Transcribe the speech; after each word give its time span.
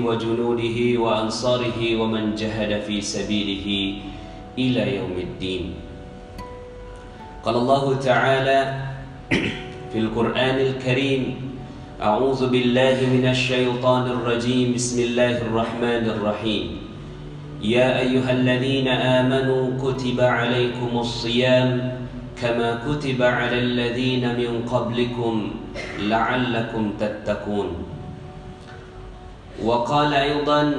وجنوده 0.00 0.78
وأنصاره 1.00 1.78
ومن 2.00 2.34
جهد 2.34 2.80
في 2.86 3.00
سبيله 3.00 3.66
إلى 4.58 4.96
يوم 4.96 5.16
الدين. 5.18 5.74
قال 7.44 7.56
الله 7.56 7.84
تعالى 7.98 8.60
في 9.92 9.98
القرآن 9.98 10.56
الكريم 10.58 11.22
أعوذ 12.02 12.50
بالله 12.50 12.98
من 13.12 13.24
الشيطان 13.28 14.04
الرجيم 14.10 14.74
بسم 14.74 14.98
الله 15.02 15.36
الرحمن 15.46 16.04
الرحيم. 16.10 16.66
يا 17.62 18.00
أيها 18.00 18.32
الذين 18.32 18.88
آمنوا 18.88 19.78
كتب 19.80 20.20
عليكم 20.20 20.90
الصيام 20.98 21.70
كما 22.42 22.82
كتب 22.84 23.22
على 23.22 23.58
الذين 23.58 24.24
من 24.36 24.68
قبلكم 24.68 25.34
لعلكم 26.00 26.82
تتقون. 27.00 27.68
وقال 29.64 30.14
أيضا 30.14 30.72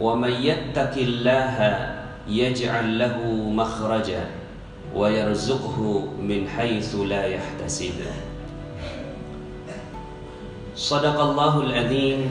ومن 0.00 0.30
يتق 0.30 0.94
الله 0.96 1.56
يجعل 2.28 2.98
له 2.98 3.16
مخرجا 3.50 4.24
ويرزقه 4.96 6.08
من 6.22 6.48
حيث 6.48 6.94
لا 6.94 7.26
يحتسب. 7.26 7.98
صدق 10.76 11.20
الله 11.20 11.60
العظيم 11.60 12.30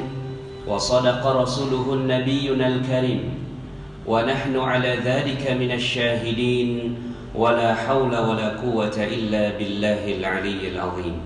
وصدق 0.67 1.27
رسوله 1.27 1.94
النبينا 1.94 2.67
الكريم. 2.67 3.23
ونحن 4.08 4.59
على 4.59 4.95
ذلك 5.05 5.52
من 5.52 5.72
الشاهدين 5.72 6.95
ولا 7.36 7.75
حول 7.75 8.17
ولا 8.17 8.58
قوة 8.58 8.97
إلا 8.97 9.58
بالله 9.58 10.16
العلي 10.17 10.67
العظيم. 10.73 11.17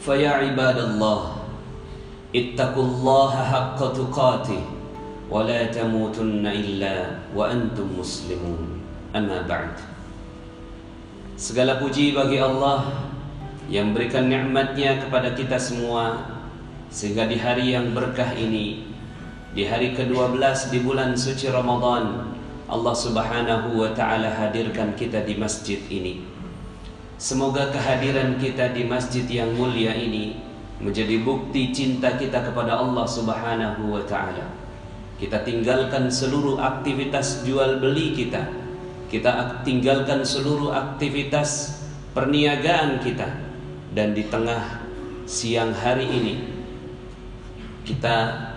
فيا 0.00 0.30
عباد 0.30 0.78
الله 0.78 1.39
اتقوا 2.35 2.83
الله 2.83 3.31
حق 3.31 3.79
تقاته 3.79 4.61
ولا 5.31 5.61
تموتن 5.71 6.45
إلا 6.45 6.95
وأنتم 7.31 7.87
مسلمون 7.99 8.61
أما 9.15 9.47
بعد 9.47 9.75
Segala 11.35 11.83
puji 11.83 12.15
bagi 12.15 12.39
Allah 12.39 13.11
yang 13.67 13.91
berikan 13.91 14.31
nikmatnya 14.31 15.03
kepada 15.03 15.35
kita 15.35 15.59
semua 15.59 16.31
sehingga 16.87 17.27
di 17.27 17.35
hari 17.35 17.75
yang 17.75 17.91
berkah 17.91 18.31
ini 18.39 18.87
di 19.51 19.67
hari 19.67 19.91
ke-12 19.91 20.71
di 20.71 20.79
bulan 20.79 21.11
suci 21.11 21.51
Ramadan 21.51 22.35
Allah 22.71 22.95
Subhanahu 22.95 23.83
wa 23.83 23.91
taala 23.91 24.31
hadirkan 24.31 24.95
kita 24.95 25.27
di 25.27 25.35
masjid 25.35 25.77
ini. 25.91 26.23
Semoga 27.19 27.67
kehadiran 27.67 28.39
kita 28.39 28.71
di 28.71 28.87
masjid 28.87 29.27
yang 29.27 29.51
mulia 29.59 29.91
ini 29.91 30.39
menjadi 30.80 31.20
bukti 31.20 31.70
cinta 31.70 32.16
kita 32.16 32.40
kepada 32.40 32.80
Allah 32.80 33.04
Subhanahu 33.04 33.92
wa 33.92 34.02
taala. 34.08 34.48
Kita 35.20 35.44
tinggalkan 35.44 36.08
seluruh 36.08 36.56
aktivitas 36.56 37.44
jual 37.44 37.76
beli 37.76 38.16
kita. 38.16 38.40
Kita 39.12 39.60
tinggalkan 39.60 40.24
seluruh 40.24 40.72
aktivitas 40.72 41.82
perniagaan 42.16 43.04
kita 43.04 43.28
dan 43.92 44.16
di 44.16 44.24
tengah 44.32 44.80
siang 45.28 45.76
hari 45.76 46.08
ini 46.08 46.34
kita 47.84 48.48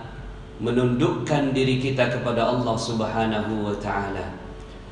menundukkan 0.63 1.51
diri 1.51 1.81
kita 1.81 2.07
kepada 2.07 2.47
Allah 2.47 2.77
Subhanahu 2.79 3.67
wa 3.67 3.75
taala. 3.83 4.31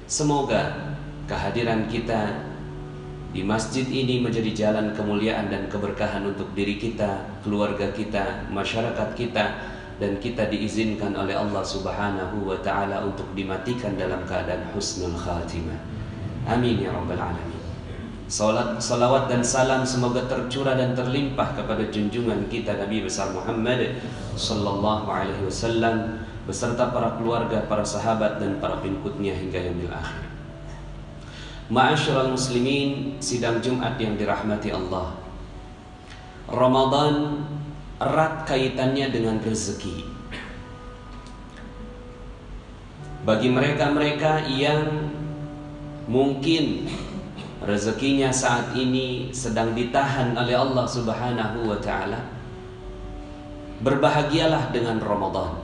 Semoga 0.10 0.92
kehadiran 1.30 1.88
kita 1.88 2.51
di 3.32 3.48
masjid 3.48 3.88
ini 3.88 4.20
menjadi 4.20 4.52
jalan 4.52 4.92
kemuliaan 4.92 5.48
dan 5.48 5.72
keberkahan 5.72 6.28
untuk 6.28 6.52
diri 6.52 6.76
kita, 6.76 7.40
keluarga 7.48 7.88
kita, 7.96 8.52
masyarakat 8.52 9.16
kita 9.16 9.46
dan 10.04 10.20
kita 10.20 10.52
diizinkan 10.52 11.16
oleh 11.16 11.32
Allah 11.38 11.64
Subhanahu 11.64 12.44
wa 12.44 12.60
taala 12.60 13.08
untuk 13.08 13.32
dimatikan 13.32 13.96
dalam 13.96 14.28
keadaan 14.28 14.68
husnul 14.76 15.16
khatimah. 15.16 15.80
Amin 16.44 16.84
ya 16.84 16.92
rabbal 16.92 17.22
alamin. 17.22 17.62
Salat, 18.32 18.80
salawat 18.80 19.28
dan 19.28 19.44
salam 19.44 19.84
semoga 19.84 20.24
tercurah 20.28 20.76
dan 20.76 20.96
terlimpah 20.96 21.56
kepada 21.56 21.88
junjungan 21.88 22.48
kita 22.48 22.80
Nabi 22.80 23.04
besar 23.04 23.32
Muhammad 23.36 24.00
sallallahu 24.40 25.08
alaihi 25.08 25.44
wasallam 25.44 26.24
beserta 26.48 26.90
para 26.92 27.16
keluarga, 27.20 27.64
para 27.68 27.84
sahabat 27.84 28.40
dan 28.44 28.60
para 28.60 28.80
pengikutnya 28.80 29.36
hingga 29.36 29.60
yaumil 29.72 29.92
akhir. 29.94 30.31
Ma'asyiral 31.72 32.36
muslimin, 32.36 33.16
sidang 33.24 33.64
Jumat 33.64 33.96
yang 33.96 34.20
dirahmati 34.20 34.76
Allah. 34.76 35.16
Ramadan 36.52 37.48
erat 37.96 38.44
kaitannya 38.44 39.08
dengan 39.08 39.40
rezeki. 39.40 40.04
Bagi 43.24 43.48
mereka-mereka 43.48 44.52
yang 44.52 45.08
mungkin 46.12 46.92
rezekinya 47.64 48.36
saat 48.36 48.76
ini 48.76 49.32
sedang 49.32 49.72
ditahan 49.72 50.36
oleh 50.36 50.60
Allah 50.60 50.84
Subhanahu 50.84 51.72
wa 51.72 51.80
taala, 51.80 52.20
berbahagialah 53.80 54.76
dengan 54.76 55.00
Ramadan. 55.00 55.56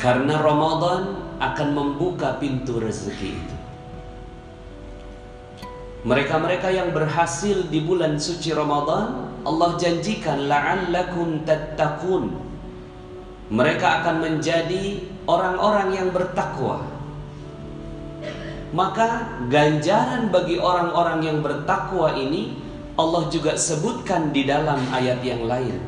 Karena 0.00 0.40
Ramadan 0.40 1.36
akan 1.36 1.68
membuka 1.76 2.40
pintu 2.40 2.80
rezeki 2.80 3.28
itu. 3.36 3.57
Mereka-mereka 6.06 6.70
yang 6.70 6.94
berhasil 6.94 7.66
di 7.66 7.82
bulan 7.82 8.22
suci 8.22 8.54
Ramadan, 8.54 9.34
Allah 9.42 9.74
janjikan 9.74 10.46
la'allakum 10.46 11.42
tattaqun. 11.42 12.38
Mereka 13.50 13.86
akan 14.02 14.16
menjadi 14.22 15.02
orang-orang 15.26 15.88
yang 15.98 16.08
bertakwa. 16.14 16.86
Maka 18.70 19.40
ganjaran 19.48 20.28
bagi 20.28 20.60
orang-orang 20.60 21.24
yang 21.24 21.38
bertakwa 21.40 22.12
ini 22.14 22.52
Allah 23.00 23.26
juga 23.32 23.56
sebutkan 23.56 24.30
di 24.30 24.44
dalam 24.44 24.78
ayat 24.92 25.18
yang 25.24 25.48
lain. 25.48 25.80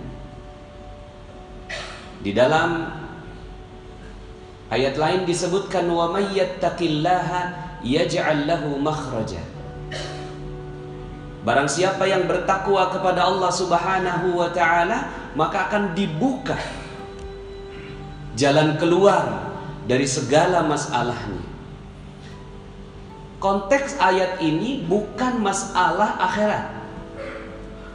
Di 2.24 2.32
dalam 2.32 2.88
ayat 4.72 4.96
lain 4.96 5.28
disebutkan 5.28 5.86
wa 5.92 6.08
may 6.10 6.32
yattaqillaha 6.34 7.40
yaj'al. 7.84 9.59
Barang 11.40 11.64
siapa 11.64 12.04
yang 12.04 12.28
bertakwa 12.28 12.92
kepada 12.92 13.24
Allah 13.24 13.48
Subhanahu 13.48 14.36
wa 14.36 14.52
taala, 14.52 15.08
maka 15.32 15.72
akan 15.72 15.96
dibuka 15.96 16.60
jalan 18.36 18.76
keluar 18.76 19.48
dari 19.88 20.04
segala 20.04 20.60
masalahnya. 20.68 21.40
Konteks 23.40 23.96
ayat 23.96 24.36
ini 24.44 24.84
bukan 24.84 25.40
masalah 25.40 26.20
akhirat. 26.20 26.76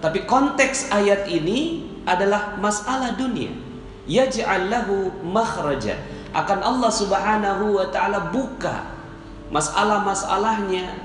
Tapi 0.01 0.25
konteks 0.25 0.89
ayat 0.89 1.29
ini 1.29 1.85
adalah 2.01 2.57
masalah 2.57 3.13
dunia. 3.13 3.53
Yaj'al 4.09 4.73
lahu 4.73 5.13
makhraja. 5.22 6.01
Akan 6.34 6.66
Allah 6.66 6.89
Subhanahu 6.89 7.78
wa 7.78 7.85
taala 7.94 8.34
buka 8.34 8.89
masalah-masalahnya 9.53 11.04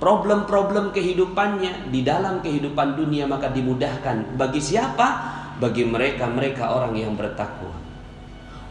problem-problem 0.00 0.96
kehidupannya 0.96 1.92
di 1.92 2.00
dalam 2.00 2.40
kehidupan 2.40 2.96
dunia 2.96 3.28
maka 3.28 3.52
dimudahkan 3.52 4.34
bagi 4.40 4.58
siapa? 4.58 5.38
Bagi 5.60 5.84
mereka-mereka 5.84 6.72
orang 6.72 6.96
yang 6.96 7.12
bertakwa. 7.14 7.76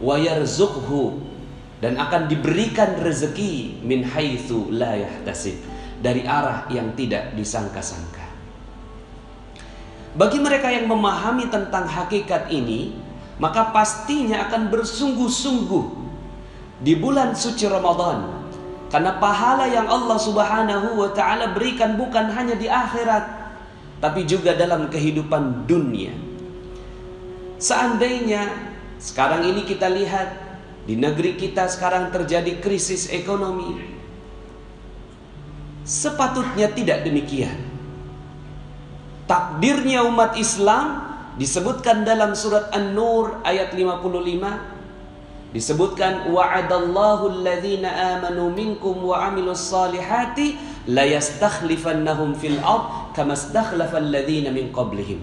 Wa 0.01 0.17
yarzuqhu 0.17 1.21
dan 1.79 2.01
akan 2.01 2.25
diberikan 2.25 2.97
rezeki 2.97 3.85
min 3.85 4.01
haitsu 4.01 4.73
la 4.73 4.97
yahtasib 4.97 5.53
dari 6.01 6.25
arah 6.25 6.65
yang 6.73 6.97
tidak 6.97 7.37
disangka-sangka. 7.37 8.25
Bagi 10.17 10.41
mereka 10.41 10.73
yang 10.73 10.89
memahami 10.89 11.53
tentang 11.53 11.85
hakikat 11.85 12.49
ini, 12.49 12.97
maka 13.37 13.69
pastinya 13.69 14.49
akan 14.49 14.73
bersungguh-sungguh 14.73 15.85
di 16.81 16.97
bulan 16.97 17.37
suci 17.37 17.69
Ramadan 17.69 18.38
karena 18.89 19.21
pahala 19.21 19.69
yang 19.69 19.85
Allah 19.85 20.17
Subhanahu 20.17 20.97
wa 20.97 21.09
taala 21.13 21.53
berikan 21.53 21.93
bukan 21.93 22.33
hanya 22.33 22.57
di 22.57 22.65
akhirat 22.65 23.39
tapi 24.01 24.25
juga 24.25 24.57
dalam 24.57 24.89
kehidupan 24.89 25.69
dunia. 25.69 26.15
Seandainya 27.59 28.49
sekarang 28.97 29.45
ini 29.45 29.61
kita 29.67 29.91
lihat 29.91 30.29
di 30.89 30.97
negeri 30.97 31.37
kita 31.37 31.69
sekarang 31.69 32.09
terjadi 32.09 32.57
krisis 32.57 33.11
ekonomi. 33.13 33.77
Sepatutnya 35.85 36.71
tidak 36.73 37.05
demikian. 37.05 37.69
Takdirnya 39.29 40.01
umat 40.09 40.33
Islam 40.41 41.05
disebutkan 41.37 42.01
dalam 42.01 42.33
surat 42.33 42.73
An-Nur 42.73 43.45
ayat 43.45 43.75
55 43.77 44.78
disebutkan 45.49 46.29
wa'adallahu 46.29 47.41
alladhina 47.41 48.19
amanu 48.19 48.53
minkum 48.53 49.01
wa 49.01 49.29
amilus 49.29 49.69
salihati 49.69 50.57
la 50.85 51.05
yastakhlifannahum 51.05 52.37
fil 52.37 52.61
ard 52.61 53.13
kama 53.17 53.33
istakhlafa 53.33 53.97
alladhina 53.97 54.53
min 54.53 54.69
qablihim. 54.69 55.21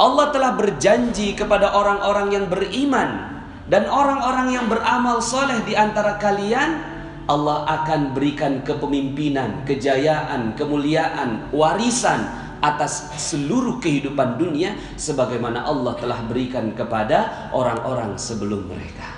Allah 0.00 0.32
telah 0.32 0.56
berjanji 0.56 1.36
kepada 1.36 1.76
orang-orang 1.76 2.32
yang 2.32 2.46
beriman 2.48 3.40
dan 3.68 3.84
orang-orang 3.84 4.56
yang 4.56 4.66
beramal 4.68 5.20
soleh 5.20 5.60
di 5.68 5.76
antara 5.76 6.16
kalian 6.16 6.80
Allah 7.28 7.62
akan 7.68 8.16
berikan 8.16 8.64
kepemimpinan, 8.66 9.62
kejayaan, 9.62 10.58
kemuliaan, 10.58 11.52
warisan 11.54 12.39
atas 12.60 13.16
seluruh 13.16 13.80
kehidupan 13.80 14.36
dunia 14.36 14.76
sebagaimana 14.96 15.64
Allah 15.64 15.96
telah 15.96 16.20
berikan 16.24 16.72
kepada 16.76 17.50
orang-orang 17.56 18.20
sebelum 18.20 18.68
mereka. 18.68 19.08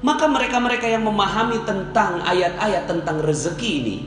Maka 0.00 0.30
mereka-mereka 0.30 0.86
yang 0.88 1.04
memahami 1.04 1.62
tentang 1.68 2.22
ayat-ayat 2.24 2.86
tentang 2.88 3.18
rezeki 3.20 3.70
ini 3.82 3.98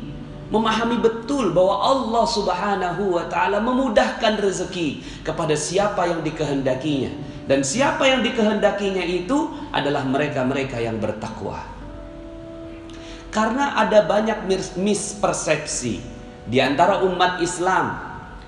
memahami 0.51 0.99
betul 0.99 1.55
bahwa 1.55 1.79
Allah 1.79 2.25
Subhanahu 2.27 3.15
wa 3.15 3.25
taala 3.31 3.63
memudahkan 3.63 4.35
rezeki 4.35 5.23
kepada 5.23 5.55
siapa 5.55 6.11
yang 6.11 6.19
dikehendakinya 6.27 7.11
dan 7.47 7.63
siapa 7.63 8.03
yang 8.03 8.19
dikehendakinya 8.19 9.01
itu 9.01 9.47
adalah 9.71 10.03
mereka-mereka 10.03 10.77
yang 10.83 10.99
bertakwa. 10.99 11.63
Karena 13.31 13.79
ada 13.79 14.03
banyak 14.03 14.43
mispersepsi 14.75 16.03
di 16.47 16.57
antara 16.61 17.03
umat 17.05 17.41
Islam. 17.43 17.97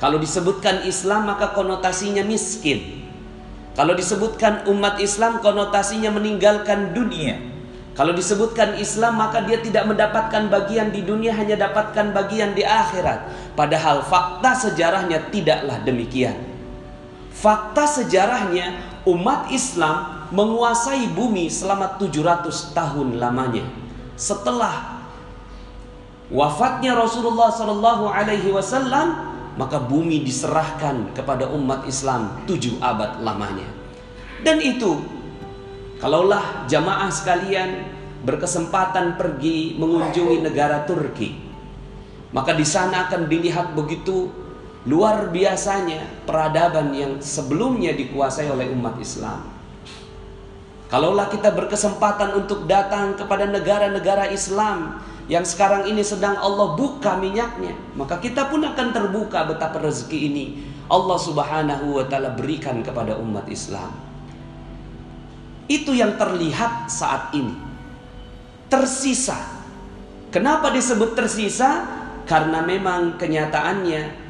Kalau 0.02 0.20
disebutkan 0.20 0.84
Islam 0.84 1.30
maka 1.30 1.54
konotasinya 1.54 2.26
miskin. 2.26 3.06
Kalau 3.74 3.98
disebutkan 3.98 4.70
umat 4.70 5.02
Islam 5.02 5.42
konotasinya 5.42 6.14
meninggalkan 6.14 6.94
dunia. 6.94 7.40
Kalau 7.94 8.10
disebutkan 8.10 8.82
Islam 8.82 9.22
maka 9.22 9.46
dia 9.46 9.62
tidak 9.62 9.86
mendapatkan 9.86 10.50
bagian 10.50 10.90
di 10.90 11.06
dunia 11.06 11.34
hanya 11.38 11.70
dapatkan 11.70 12.10
bagian 12.10 12.58
di 12.58 12.66
akhirat. 12.66 13.54
Padahal 13.54 14.02
fakta 14.02 14.58
sejarahnya 14.58 15.30
tidaklah 15.30 15.78
demikian. 15.86 16.34
Fakta 17.34 17.86
sejarahnya 17.86 18.78
umat 19.06 19.54
Islam 19.54 20.26
menguasai 20.34 21.14
bumi 21.14 21.50
selama 21.54 22.02
700 22.02 22.74
tahun 22.74 23.22
lamanya. 23.22 23.66
Setelah 24.18 25.03
wafatnya 26.34 26.98
Rasulullah 26.98 27.54
Shallallahu 27.54 28.10
Alaihi 28.10 28.50
Wasallam 28.50 29.32
maka 29.54 29.78
bumi 29.78 30.26
diserahkan 30.26 31.14
kepada 31.14 31.46
umat 31.54 31.86
Islam 31.86 32.42
tujuh 32.50 32.82
abad 32.82 33.22
lamanya. 33.22 33.70
Dan 34.42 34.58
itu 34.60 34.98
Kalaulah 36.04 36.68
jamaah 36.68 37.08
sekalian 37.08 37.88
berkesempatan 38.28 39.16
pergi 39.16 39.80
mengunjungi 39.80 40.44
negara 40.44 40.84
Turki, 40.84 41.32
maka 42.36 42.52
di 42.52 42.68
sana 42.68 43.08
akan 43.08 43.32
dilihat 43.32 43.72
begitu 43.72 44.28
luar 44.84 45.32
biasanya 45.32 46.28
peradaban 46.28 46.92
yang 46.92 47.24
sebelumnya 47.24 47.96
dikuasai 47.96 48.52
oleh 48.52 48.68
umat 48.76 49.00
Islam. 49.00 49.48
Kalaulah 50.92 51.32
kita 51.32 51.56
berkesempatan 51.56 52.36
untuk 52.36 52.68
datang 52.68 53.16
kepada 53.16 53.48
negara-negara 53.48 54.28
Islam 54.28 55.00
yang 55.32 55.48
sekarang 55.48 55.88
ini 55.88 56.04
sedang 56.04 56.36
Allah 56.36 56.76
buka 56.76 57.16
minyaknya, 57.16 57.76
maka 57.96 58.20
kita 58.20 58.52
pun 58.52 58.60
akan 58.64 58.88
terbuka 58.92 59.48
betapa 59.48 59.80
rezeki 59.80 60.20
ini 60.28 60.46
Allah 60.92 61.16
Subhanahu 61.16 61.96
wa 61.96 62.06
taala 62.12 62.36
berikan 62.36 62.84
kepada 62.84 63.16
umat 63.16 63.48
Islam. 63.48 63.92
Itu 65.72 65.96
yang 65.96 66.20
terlihat 66.20 66.92
saat 66.92 67.32
ini. 67.32 67.56
Tersisa. 68.68 69.38
Kenapa 70.28 70.74
disebut 70.76 71.16
tersisa? 71.16 71.88
Karena 72.28 72.60
memang 72.60 73.16
kenyataannya 73.16 74.24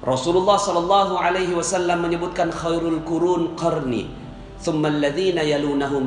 Rasulullah 0.00 0.56
Shallallahu 0.56 1.20
Alaihi 1.20 1.52
Wasallam 1.52 2.06
menyebutkan 2.06 2.48
khairul 2.48 3.04
kurun 3.04 3.58
qarni, 3.58 4.08
Yalunahum, 4.60 6.04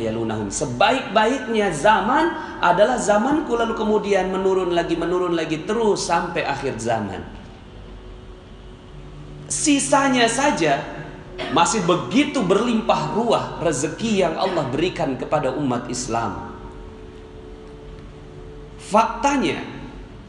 yalunahum. 0.00 0.48
Sebaik-baiknya 0.48 1.68
zaman 1.76 2.32
adalah 2.64 2.96
zamanku 2.96 3.52
lalu 3.52 3.76
kemudian 3.76 4.32
menurun 4.32 4.72
lagi, 4.72 4.96
menurun 4.96 5.36
lagi 5.36 5.68
terus 5.68 6.08
sampai 6.08 6.48
akhir 6.48 6.80
zaman. 6.80 7.20
Sisanya 9.48 10.28
saja 10.28 10.80
masih 11.52 11.84
begitu 11.84 12.40
berlimpah 12.40 13.12
ruah 13.12 13.60
rezeki 13.60 14.24
yang 14.24 14.34
Allah 14.40 14.64
berikan 14.68 15.16
kepada 15.20 15.52
umat 15.52 15.92
Islam. 15.92 16.56
Faktanya 18.80 19.60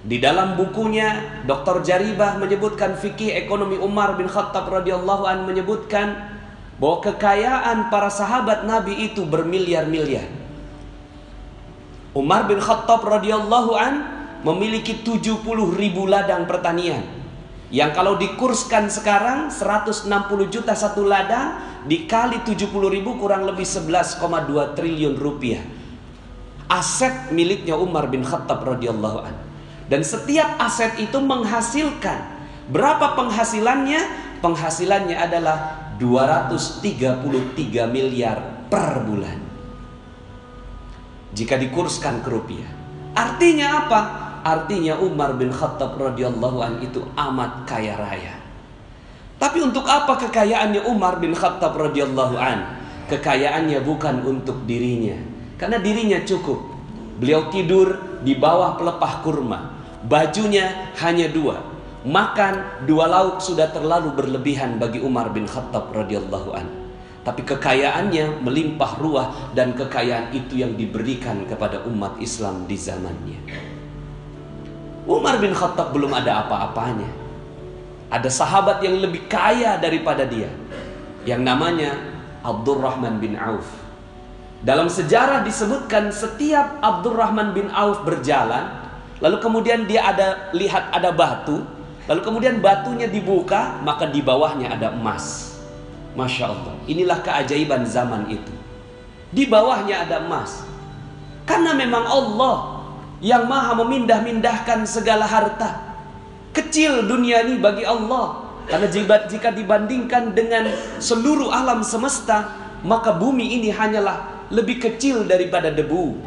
di 0.04 0.20
dalam 0.20 0.56
bukunya 0.56 1.44
Dr. 1.44 1.84
Jaribah 1.84 2.40
menyebutkan 2.40 2.96
fikih 2.96 3.36
ekonomi 3.36 3.76
Umar 3.80 4.16
bin 4.16 4.28
Khattab 4.28 4.72
radhiyallahu 4.72 5.24
an 5.28 5.44
menyebutkan 5.44 6.39
bahwa 6.80 6.98
kekayaan 7.04 7.92
para 7.92 8.08
sahabat 8.08 8.64
Nabi 8.64 9.12
itu 9.12 9.28
bermiliar-miliar. 9.28 10.26
Umar 12.16 12.48
bin 12.50 12.58
Khattab 12.58 13.06
radhiyallahu 13.06 13.72
an 13.76 13.94
memiliki 14.42 15.04
70 15.04 15.44
ribu 15.76 16.08
ladang 16.08 16.48
pertanian 16.48 17.20
yang 17.70 17.94
kalau 17.94 18.18
dikurskan 18.18 18.90
sekarang 18.90 19.54
160 19.54 20.10
juta 20.50 20.74
satu 20.74 21.06
ladang 21.06 21.62
dikali 21.86 22.42
70 22.42 22.66
ribu 22.90 23.22
kurang 23.22 23.46
lebih 23.46 23.68
11,2 23.68 24.74
triliun 24.74 25.16
rupiah. 25.20 25.62
Aset 26.66 27.30
miliknya 27.30 27.78
Umar 27.78 28.10
bin 28.10 28.26
Khattab 28.26 28.66
radhiyallahu 28.66 29.20
an. 29.22 29.36
Dan 29.90 30.06
setiap 30.06 30.58
aset 30.62 30.98
itu 31.02 31.18
menghasilkan 31.18 32.26
berapa 32.74 33.18
penghasilannya? 33.18 34.30
Penghasilannya 34.40 35.18
adalah 35.18 35.89
233 36.00 37.92
miliar 37.92 38.66
per 38.72 39.04
bulan. 39.04 39.38
Jika 41.36 41.60
dikurskan 41.60 42.24
ke 42.24 42.30
rupiah. 42.32 42.72
Artinya 43.14 43.86
apa? 43.86 44.00
Artinya 44.40 44.96
Umar 45.04 45.36
bin 45.36 45.52
Khattab 45.52 46.00
radhiyallahu 46.00 46.58
an 46.64 46.80
itu 46.80 47.04
amat 47.20 47.68
kaya 47.68 48.00
raya. 48.00 48.40
Tapi 49.40 49.60
untuk 49.60 49.84
apa 49.88 50.16
kekayaannya 50.16 50.88
Umar 50.88 51.20
bin 51.20 51.36
Khattab 51.36 51.76
radhiyallahu 51.76 52.36
an? 52.40 52.80
Kekayaannya 53.12 53.84
bukan 53.84 54.22
untuk 54.24 54.64
dirinya, 54.70 55.18
karena 55.60 55.82
dirinya 55.82 56.20
cukup. 56.24 56.62
Beliau 57.20 57.52
tidur 57.52 58.20
di 58.24 58.38
bawah 58.38 58.80
pelepah 58.80 59.14
kurma. 59.26 59.60
Bajunya 60.08 60.94
hanya 61.04 61.28
dua. 61.28 61.69
Makan 62.00 62.88
dua 62.88 63.12
lauk 63.12 63.44
sudah 63.44 63.76
terlalu 63.76 64.16
berlebihan 64.16 64.80
bagi 64.80 65.04
Umar 65.04 65.36
bin 65.36 65.44
Khattab 65.44 65.92
radhiyallahu 65.92 66.50
an. 66.56 66.68
Tapi 67.28 67.44
kekayaannya 67.44 68.40
melimpah 68.40 68.96
ruah 68.96 69.52
dan 69.52 69.76
kekayaan 69.76 70.32
itu 70.32 70.64
yang 70.64 70.80
diberikan 70.80 71.44
kepada 71.44 71.84
umat 71.92 72.16
Islam 72.24 72.64
di 72.72 72.80
zamannya. 72.80 73.40
Umar 75.04 75.44
bin 75.44 75.52
Khattab 75.52 75.92
belum 75.92 76.16
ada 76.16 76.48
apa-apanya. 76.48 77.12
Ada 78.08 78.32
sahabat 78.32 78.80
yang 78.80 79.04
lebih 79.04 79.28
kaya 79.28 79.76
daripada 79.76 80.24
dia. 80.24 80.48
Yang 81.28 81.42
namanya 81.44 81.92
Abdurrahman 82.48 83.20
bin 83.20 83.36
Auf. 83.36 83.68
Dalam 84.64 84.88
sejarah 84.88 85.44
disebutkan 85.44 86.16
setiap 86.16 86.80
Abdurrahman 86.80 87.52
bin 87.52 87.68
Auf 87.76 88.08
berjalan, 88.08 88.72
lalu 89.20 89.38
kemudian 89.44 89.84
dia 89.84 90.08
ada 90.08 90.52
lihat 90.56 90.96
ada 90.96 91.12
batu, 91.12 91.79
lalu 92.10 92.22
kemudian 92.26 92.58
batunya 92.58 93.06
dibuka, 93.06 93.78
maka 93.86 94.10
di 94.10 94.26
bawahnya 94.26 94.74
ada 94.74 94.90
emas. 94.90 95.54
Masya 96.18 96.50
Allah, 96.50 96.74
inilah 96.90 97.22
keajaiban 97.22 97.86
zaman 97.86 98.26
itu. 98.34 98.50
Di 99.30 99.46
bawahnya 99.46 100.10
ada 100.10 100.26
emas. 100.26 100.66
Karena 101.46 101.78
memang 101.78 102.02
Allah 102.02 102.82
yang 103.22 103.46
maha 103.46 103.78
memindah-mindahkan 103.78 104.90
segala 104.90 105.30
harta. 105.30 105.86
Kecil 106.50 107.06
dunia 107.06 107.46
ini 107.46 107.62
bagi 107.62 107.86
Allah. 107.86 108.50
Karena 108.66 108.90
jika 109.26 109.50
dibandingkan 109.54 110.34
dengan 110.34 110.70
seluruh 111.02 111.50
alam 111.50 111.82
semesta, 111.82 112.54
maka 112.86 113.14
bumi 113.14 113.58
ini 113.62 113.70
hanyalah 113.74 114.50
lebih 114.50 114.82
kecil 114.82 115.26
daripada 115.26 115.70
debu. 115.74 116.18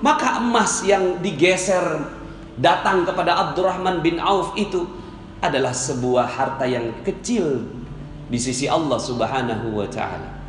Maka 0.00 0.40
emas 0.40 0.80
yang 0.84 1.20
digeser 1.20 2.19
datang 2.58 3.06
kepada 3.06 3.36
Abdurrahman 3.36 4.02
bin 4.02 4.18
Auf 4.18 4.56
itu 4.58 4.88
adalah 5.40 5.72
sebuah 5.72 6.26
harta 6.26 6.66
yang 6.66 6.90
kecil 7.06 7.64
di 8.30 8.38
sisi 8.38 8.70
Allah 8.70 8.98
Subhanahu 8.98 9.74
wa 9.74 9.88
taala. 9.90 10.40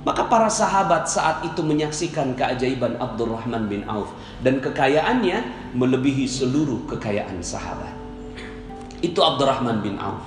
Maka 0.00 0.24
para 0.32 0.48
sahabat 0.48 1.04
saat 1.12 1.44
itu 1.44 1.60
menyaksikan 1.60 2.32
keajaiban 2.32 2.96
Abdurrahman 2.96 3.68
bin 3.68 3.84
Auf 3.84 4.08
dan 4.40 4.56
kekayaannya 4.58 5.72
melebihi 5.76 6.24
seluruh 6.24 6.88
kekayaan 6.88 7.44
sahabat. 7.44 7.92
Itu 9.04 9.20
Abdurrahman 9.20 9.84
bin 9.84 10.00
Auf. 10.00 10.24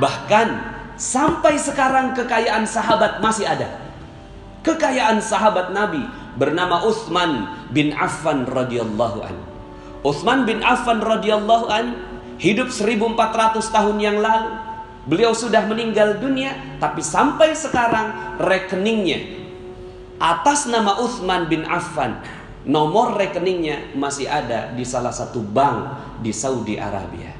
Bahkan 0.00 0.48
sampai 0.96 1.60
sekarang 1.60 2.16
kekayaan 2.16 2.64
sahabat 2.64 3.20
masih 3.20 3.44
ada. 3.44 3.68
Kekayaan 4.64 5.20
sahabat 5.20 5.76
Nabi 5.76 6.02
bernama 6.40 6.80
Utsman 6.88 7.44
bin 7.68 7.92
Affan 7.92 8.48
radhiyallahu 8.48 9.18
an. 9.20 9.36
Utsman 10.06 10.46
bin 10.46 10.62
Affan 10.62 11.02
radhiyallahu 11.02 11.66
an 11.70 11.98
hidup 12.38 12.70
1400 12.70 13.58
tahun 13.74 13.96
yang 13.98 14.18
lalu 14.22 14.68
Beliau 15.08 15.32
sudah 15.32 15.64
meninggal 15.64 16.20
dunia, 16.20 16.52
tapi 16.76 17.00
sampai 17.00 17.56
sekarang 17.56 18.36
rekeningnya 18.36 19.40
atas 20.20 20.68
nama 20.68 21.00
Uthman 21.00 21.48
bin 21.48 21.64
Affan, 21.64 22.20
nomor 22.68 23.16
rekeningnya 23.16 23.96
masih 23.96 24.28
ada 24.28 24.68
di 24.76 24.84
salah 24.84 25.08
satu 25.08 25.40
bank 25.40 25.96
di 26.20 26.28
Saudi 26.28 26.76
Arabia. 26.76 27.32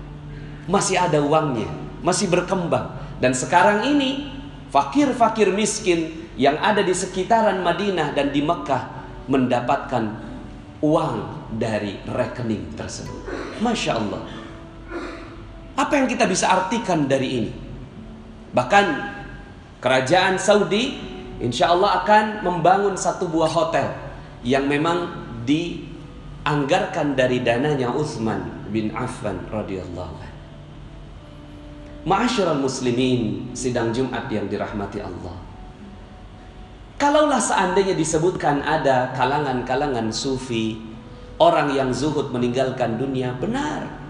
Masih 0.65 0.97
ada 0.97 1.21
uangnya, 1.21 1.69
masih 2.01 2.33
berkembang. 2.33 2.89
Dan 3.21 3.37
sekarang 3.37 3.85
ini 3.85 4.33
fakir-fakir 4.73 5.53
miskin 5.53 6.33
yang 6.41 6.57
ada 6.57 6.81
di 6.81 6.97
sekitaran 6.97 7.61
Madinah 7.61 8.17
dan 8.17 8.33
di 8.33 8.41
Mekah 8.41 8.97
mendapatkan 9.29 10.09
uang 10.81 11.38
dari 11.53 11.97
rekening 12.05 12.77
tersebut. 12.77 13.25
Masya 13.65 13.93
Allah. 13.97 14.23
Apa 15.79 15.95
yang 16.03 16.11
kita 16.11 16.27
bisa 16.27 16.51
artikan 16.51 17.07
dari 17.07 17.29
ini? 17.39 17.53
Bahkan 18.53 18.87
kerajaan 19.79 20.37
Saudi 20.37 20.99
insya 21.39 21.71
Allah 21.71 22.03
akan 22.03 22.25
membangun 22.43 22.99
satu 22.99 23.31
buah 23.31 23.51
hotel 23.51 23.89
yang 24.43 24.67
memang 24.67 25.15
dianggarkan 25.47 27.15
dari 27.15 27.41
dananya 27.47 27.95
Uthman 27.95 28.69
bin 28.69 28.91
Affan 28.93 29.47
radhiyallahu 29.49 30.29
Ma'asyiral 32.09 32.63
muslimin 32.63 33.53
sidang 33.53 33.93
Jumat 33.93 34.33
yang 34.33 34.49
dirahmati 34.49 35.03
Allah. 35.03 35.37
Kalaulah 36.97 37.37
seandainya 37.37 37.93
disebutkan 37.93 38.65
ada 38.65 39.13
kalangan-kalangan 39.13 40.09
sufi, 40.09 40.88
orang 41.39 41.75
yang 41.75 41.91
zuhud 41.95 42.31
meninggalkan 42.35 42.99
dunia, 42.99 43.35
benar 43.39 44.09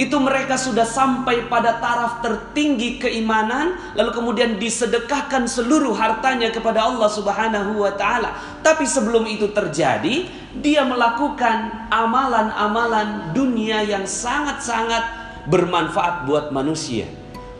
itu 0.00 0.16
mereka 0.16 0.56
sudah 0.56 0.88
sampai 0.88 1.44
pada 1.52 1.76
taraf 1.76 2.24
tertinggi 2.24 2.96
keimanan 2.96 3.76
lalu 3.92 4.16
kemudian 4.16 4.56
disedekahkan 4.56 5.44
seluruh 5.44 5.92
hartanya 5.92 6.48
kepada 6.48 6.88
Allah 6.88 7.04
Subhanahu 7.12 7.84
wa 7.84 7.92
taala. 7.92 8.32
Tapi 8.64 8.88
sebelum 8.88 9.28
itu 9.28 9.52
terjadi, 9.52 10.24
dia 10.56 10.88
melakukan 10.88 11.84
amalan-amalan 11.92 13.36
dunia 13.36 13.84
yang 13.84 14.08
sangat-sangat 14.08 15.04
bermanfaat 15.52 16.24
buat 16.24 16.48
manusia. 16.48 17.04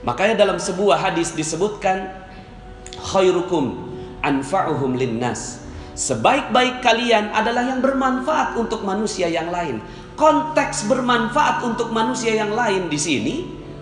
Makanya 0.00 0.40
dalam 0.40 0.56
sebuah 0.56 0.96
hadis 0.96 1.36
disebutkan 1.36 2.08
khairukum 3.04 3.84
anfa'uhum 4.24 4.96
linnas. 4.96 5.59
Sebaik-baik 6.00 6.80
kalian 6.80 7.28
adalah 7.36 7.68
yang 7.68 7.84
bermanfaat 7.84 8.56
untuk 8.56 8.88
manusia 8.88 9.28
yang 9.28 9.52
lain 9.52 9.84
konteks 10.20 10.84
bermanfaat 10.84 11.64
untuk 11.64 11.88
manusia 11.96 12.36
yang 12.36 12.52
lain 12.52 12.92
di 12.92 13.00
sini 13.00 13.36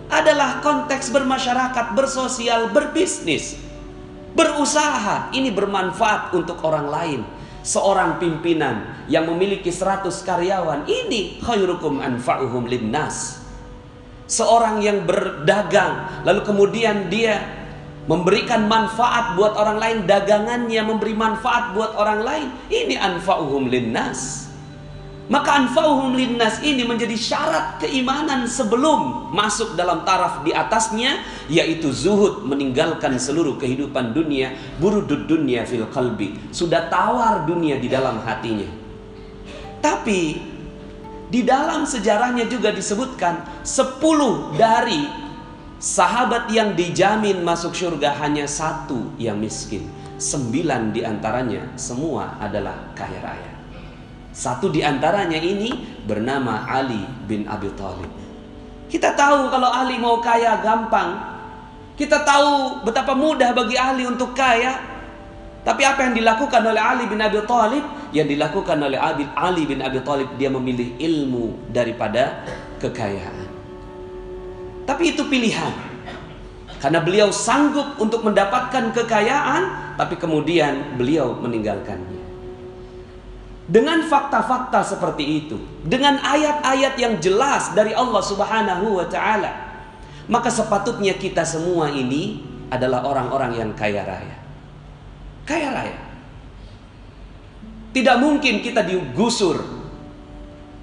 adalah 0.07 0.63
konteks 0.63 1.11
bermasyarakat, 1.11 1.93
bersosial, 1.93 2.71
berbisnis, 2.71 3.59
berusaha. 4.33 5.29
Ini 5.35 5.51
bermanfaat 5.51 6.31
untuk 6.31 6.63
orang 6.63 6.87
lain. 6.87 7.21
Seorang 7.59 8.23
pimpinan 8.23 9.05
yang 9.11 9.27
memiliki 9.27 9.67
100 9.67 10.07
karyawan, 10.23 10.87
ini 10.87 11.43
khairukum 11.43 11.99
anfa'uhum 11.99 12.65
linnas. 12.71 13.43
Seorang 14.25 14.79
yang 14.79 15.03
berdagang, 15.03 16.23
lalu 16.23 16.41
kemudian 16.47 17.11
dia 17.11 17.58
memberikan 18.09 18.65
manfaat 18.65 19.37
buat 19.37 19.53
orang 19.53 19.77
lain, 19.77 19.97
dagangannya 20.09 20.81
memberi 20.81 21.13
manfaat 21.13 21.77
buat 21.77 21.93
orang 21.93 22.25
lain, 22.25 22.47
ini 22.73 22.97
anfa'uhum 22.97 23.69
linnas. 23.69 24.49
Maka 25.29 25.61
anfa'uhum 25.61 26.17
linnas 26.17 26.57
ini 26.65 26.81
menjadi 26.89 27.13
syarat 27.13 27.77
keimanan 27.85 28.49
sebelum 28.49 29.29
masuk 29.29 29.77
dalam 29.77 30.01
taraf 30.01 30.41
di 30.41 30.49
atasnya 30.49 31.21
yaitu 31.45 31.93
zuhud 31.93 32.49
meninggalkan 32.49 33.13
seluruh 33.21 33.61
kehidupan 33.61 34.17
dunia 34.17 34.57
burudud 34.81 35.29
dunia 35.29 35.69
fil 35.69 35.85
qalbi 35.93 36.33
sudah 36.49 36.89
tawar 36.89 37.45
dunia 37.45 37.77
di 37.77 37.85
dalam 37.85 38.25
hatinya 38.25 38.65
tapi 39.85 40.41
di 41.29 41.41
dalam 41.45 41.85
sejarahnya 41.85 42.49
juga 42.49 42.73
disebutkan 42.73 43.61
10 43.61 44.57
dari 44.57 45.28
sahabat 45.79 46.51
yang 46.51 46.75
dijamin 46.75 47.39
masuk 47.41 47.71
surga 47.71 48.19
hanya 48.19 48.45
satu 48.45 49.15
yang 49.15 49.39
miskin 49.39 49.87
sembilan 50.19 50.91
di 50.91 51.07
antaranya 51.07 51.73
semua 51.79 52.35
adalah 52.43 52.91
kaya 52.91 53.19
raya 53.23 53.59
satu 54.39 54.69
di 54.69 54.85
antaranya 54.85 55.35
ini 55.41 55.73
bernama 56.05 56.69
Ali 56.69 57.01
bin 57.25 57.49
Abi 57.49 57.67
Thalib. 57.73 58.07
Kita 58.87 59.11
tahu 59.17 59.49
kalau 59.49 59.67
Ali 59.67 59.97
mau 59.97 60.21
kaya 60.21 60.61
gampang. 60.61 61.17
Kita 61.99 62.23
tahu 62.23 62.85
betapa 62.87 63.17
mudah 63.17 63.51
bagi 63.51 63.75
Ali 63.75 64.05
untuk 64.05 64.31
kaya. 64.37 64.79
Tapi 65.65 65.83
apa 65.83 66.07
yang 66.07 66.15
dilakukan 66.15 66.61
oleh 66.61 66.79
Ali 66.79 67.03
bin 67.09 67.19
Abi 67.19 67.41
Thalib? 67.43 67.83
Yang 68.15 68.37
dilakukan 68.37 68.77
oleh 68.79 68.95
Ali 69.35 69.67
bin 69.67 69.83
Abi 69.83 69.99
Thalib 70.07 70.31
dia 70.39 70.47
memilih 70.47 70.95
ilmu 70.95 71.73
daripada 71.73 72.45
kekayaan. 72.79 73.48
Tapi 74.89 75.13
itu 75.13 75.21
pilihan. 75.29 75.69
Karena 76.81 76.97
beliau 76.97 77.29
sanggup 77.29 78.01
untuk 78.01 78.25
mendapatkan 78.25 78.89
kekayaan, 78.89 79.93
tapi 80.01 80.17
kemudian 80.17 80.97
beliau 80.97 81.37
meninggalkannya. 81.37 82.17
Dengan 83.69 84.01
fakta-fakta 84.01 84.81
seperti 84.81 85.45
itu, 85.45 85.61
dengan 85.85 86.17
ayat-ayat 86.25 86.97
yang 86.97 87.21
jelas 87.21 87.69
dari 87.77 87.93
Allah 87.93 88.23
Subhanahu 88.25 88.97
wa 88.97 89.05
taala, 89.05 89.53
maka 90.25 90.49
sepatutnya 90.49 91.13
kita 91.13 91.45
semua 91.45 91.93
ini 91.93 92.41
adalah 92.73 93.05
orang-orang 93.05 93.61
yang 93.61 93.69
kaya 93.77 94.01
raya. 94.01 94.37
Kaya 95.45 95.69
raya. 95.69 95.99
Tidak 97.93 98.17
mungkin 98.17 98.65
kita 98.65 98.81
digusur. 98.81 99.61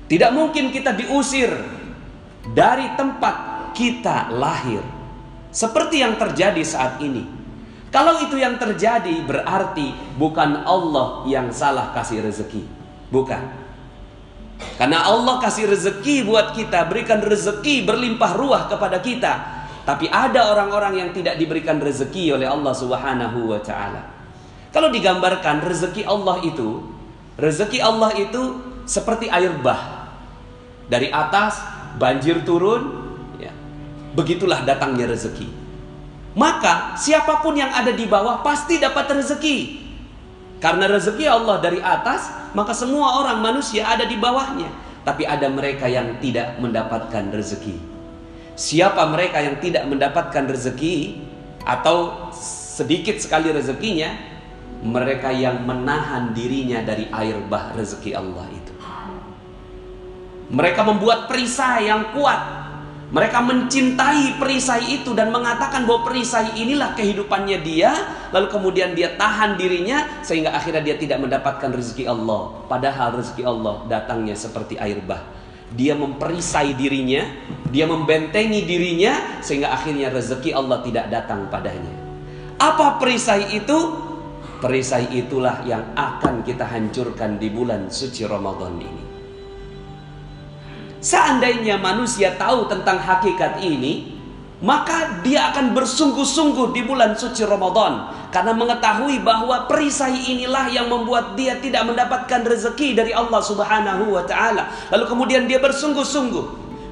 Tidak 0.07 0.31
mungkin 0.31 0.71
kita 0.71 0.95
diusir 0.95 1.51
dari 2.55 2.87
tempat 2.95 3.56
kita 3.77 4.33
lahir. 4.33 4.81
Seperti 5.53 6.01
yang 6.01 6.17
terjadi 6.17 6.65
saat 6.65 6.97
ini. 7.05 7.29
Kalau 7.93 8.19
itu 8.25 8.37
yang 8.37 8.57
terjadi 8.57 9.25
berarti 9.25 10.17
bukan 10.17 10.65
Allah 10.65 11.25
yang 11.29 11.53
salah 11.53 11.93
kasih 11.93 12.25
rezeki. 12.25 12.65
Bukan. 13.13 13.67
Karena 14.77 15.05
Allah 15.05 15.37
kasih 15.41 15.69
rezeki 15.69 16.25
buat 16.25 16.57
kita, 16.57 16.89
berikan 16.89 17.21
rezeki 17.21 17.85
berlimpah 17.85 18.33
ruah 18.37 18.69
kepada 18.69 19.01
kita. 19.01 19.33
Tapi 19.87 20.11
ada 20.11 20.51
orang-orang 20.51 20.99
yang 20.99 21.11
tidak 21.15 21.39
diberikan 21.39 21.79
rezeki 21.79 22.35
oleh 22.35 22.49
Allah 22.51 22.75
Subhanahu 22.75 23.55
wa 23.55 23.61
taala. 23.63 24.03
Kalau 24.75 24.91
digambarkan 24.91 25.63
rezeki 25.63 26.05
Allah 26.05 26.43
itu, 26.43 26.83
rezeki 27.39 27.79
Allah 27.81 28.13
itu 28.19 28.43
seperti 28.85 29.31
air 29.31 29.55
bah. 29.63 30.11
Dari 30.91 31.09
atas 31.09 31.63
banjir 31.97 32.43
turun. 32.43 33.06
Begitulah 34.17 34.65
datangnya 34.65 35.13
rezeki. 35.13 35.45
Maka 36.37 36.97
siapa 36.97 37.41
pun 37.41 37.57
yang 37.57 37.73
ada 37.73 37.93
di 37.93 38.09
bawah 38.09 38.41
pasti 38.41 38.81
dapat 38.81 39.09
rezeki. 39.13 39.85
Karena 40.57 40.89
rezeki 40.89 41.25
Allah 41.29 41.61
dari 41.61 41.81
atas, 41.81 42.53
maka 42.57 42.73
semua 42.73 43.21
orang 43.21 43.45
manusia 43.45 43.85
ada 43.85 44.09
di 44.09 44.17
bawahnya. 44.17 44.69
Tapi 45.05 45.29
ada 45.29 45.49
mereka 45.53 45.85
yang 45.85 46.17
tidak 46.21 46.57
mendapatkan 46.61 47.29
rezeki. 47.33 47.77
Siapa 48.57 49.05
mereka 49.13 49.45
yang 49.45 49.61
tidak 49.61 49.85
mendapatkan 49.85 50.45
rezeki 50.49 51.21
atau 51.65 52.29
sedikit 52.33 53.21
sekali 53.21 53.53
rezekinya, 53.53 54.13
mereka 54.81 55.33
yang 55.33 55.65
menahan 55.65 56.33
dirinya 56.33 56.81
dari 56.85 57.09
air 57.13 57.37
bah 57.49 57.77
rezeki 57.77 58.17
Allah 58.17 58.49
itu. 58.49 58.73
Mereka 60.53 60.81
membuat 60.85 61.29
perisai 61.29 61.89
yang 61.89 62.17
kuat 62.17 62.66
mereka 63.07 63.39
mencintai 63.39 64.35
perisai 64.35 64.99
itu 64.99 65.15
dan 65.15 65.31
mengatakan 65.31 65.87
bahwa 65.87 66.11
perisai 66.11 66.59
inilah 66.59 66.99
kehidupannya 66.99 67.63
dia, 67.63 67.95
lalu 68.35 68.51
kemudian 68.51 68.99
dia 68.99 69.15
tahan 69.15 69.55
dirinya 69.55 70.23
sehingga 70.27 70.51
akhirnya 70.51 70.83
dia 70.83 70.97
tidak 70.99 71.23
mendapatkan 71.23 71.71
rezeki 71.71 72.11
Allah. 72.11 72.67
Padahal 72.67 73.23
rezeki 73.23 73.47
Allah 73.47 73.87
datangnya 73.87 74.35
seperti 74.35 74.75
air 74.83 74.99
bah. 75.07 75.23
Dia 75.71 75.95
memperisai 75.95 76.75
dirinya, 76.75 77.23
dia 77.71 77.87
membentengi 77.87 78.67
dirinya 78.67 79.39
sehingga 79.39 79.71
akhirnya 79.71 80.11
rezeki 80.11 80.51
Allah 80.51 80.83
tidak 80.83 81.07
datang 81.07 81.47
padanya. 81.47 81.95
Apa 82.59 82.99
perisai 82.99 83.55
itu? 83.55 83.79
Perisai 84.59 85.15
itulah 85.15 85.63
yang 85.63 85.95
akan 85.95 86.43
kita 86.43 86.67
hancurkan 86.67 87.39
di 87.39 87.55
bulan 87.55 87.87
suci 87.87 88.27
Ramadan 88.27 88.83
ini. 88.83 89.16
Seandainya 91.01 91.77
manusia 91.77 92.35
tahu 92.35 92.67
tentang 92.67 92.97
hakikat 92.97 93.61
ini, 93.61 94.17
maka 94.65 95.21
dia 95.21 95.53
akan 95.53 95.77
bersungguh-sungguh 95.77 96.73
di 96.73 96.81
bulan 96.89 97.13
suci 97.13 97.45
Ramadan 97.45 98.09
karena 98.33 98.57
mengetahui 98.57 99.21
bahwa 99.21 99.69
perisai 99.69 100.33
inilah 100.33 100.73
yang 100.73 100.89
membuat 100.89 101.37
dia 101.37 101.61
tidak 101.61 101.85
mendapatkan 101.85 102.41
rezeki 102.41 102.97
dari 102.97 103.13
Allah 103.13 103.41
Subhanahu 103.45 104.17
wa 104.17 104.25
taala. 104.25 104.73
Lalu 104.89 105.05
kemudian 105.13 105.45
dia 105.45 105.61
bersungguh-sungguh 105.61 106.45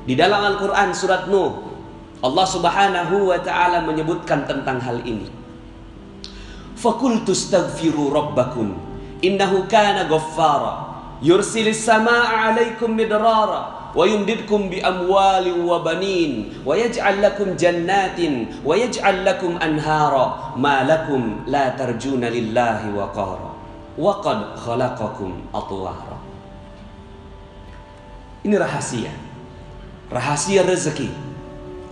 di 0.05 0.13
dalam 0.13 0.45
Al-Qur'an 0.45 0.93
surat 0.93 1.25
Nuh 1.33 1.65
Allah 2.25 2.47
Subhanahu 2.49 3.33
wa 3.33 3.41
taala 3.41 3.85
menyebutkan 3.85 4.45
tentang 4.45 4.81
hal 4.81 5.01
ini. 5.05 5.29
Fakultu 6.77 7.33
astaghfiru 7.33 8.13
rabbakum 8.13 8.77
innahu 9.25 9.65
kana 9.73 10.05
ghaffara 10.05 10.93
yursilis 11.25 11.81
samaa'a 11.81 12.53
'alaikum 12.53 12.93
midrara 12.93 13.84
wa 13.95 14.05
yumdidkum 14.05 14.69
bi 14.69 14.83
amwalin 14.83 15.63
wa 15.65 15.81
banin. 15.81 16.51
Wa 16.67 16.75
yaj'al 16.75 17.23
lakum 17.23 17.55
jannatin. 17.55 18.51
Wa 18.67 18.75
yaj'al 18.75 19.23
lakum 19.25 19.57
anhara. 19.63 20.55
Ma 20.59 20.83
lakum 20.83 21.47
la 21.47 21.73
tarjuna 21.79 22.29
lillahi 22.29 22.91
waqara. 22.93 23.55
Wa 23.95 24.19
Ini 28.45 28.57
rahasia. 28.61 29.13
Rahasia 30.13 30.61
rezeki. 30.67 31.35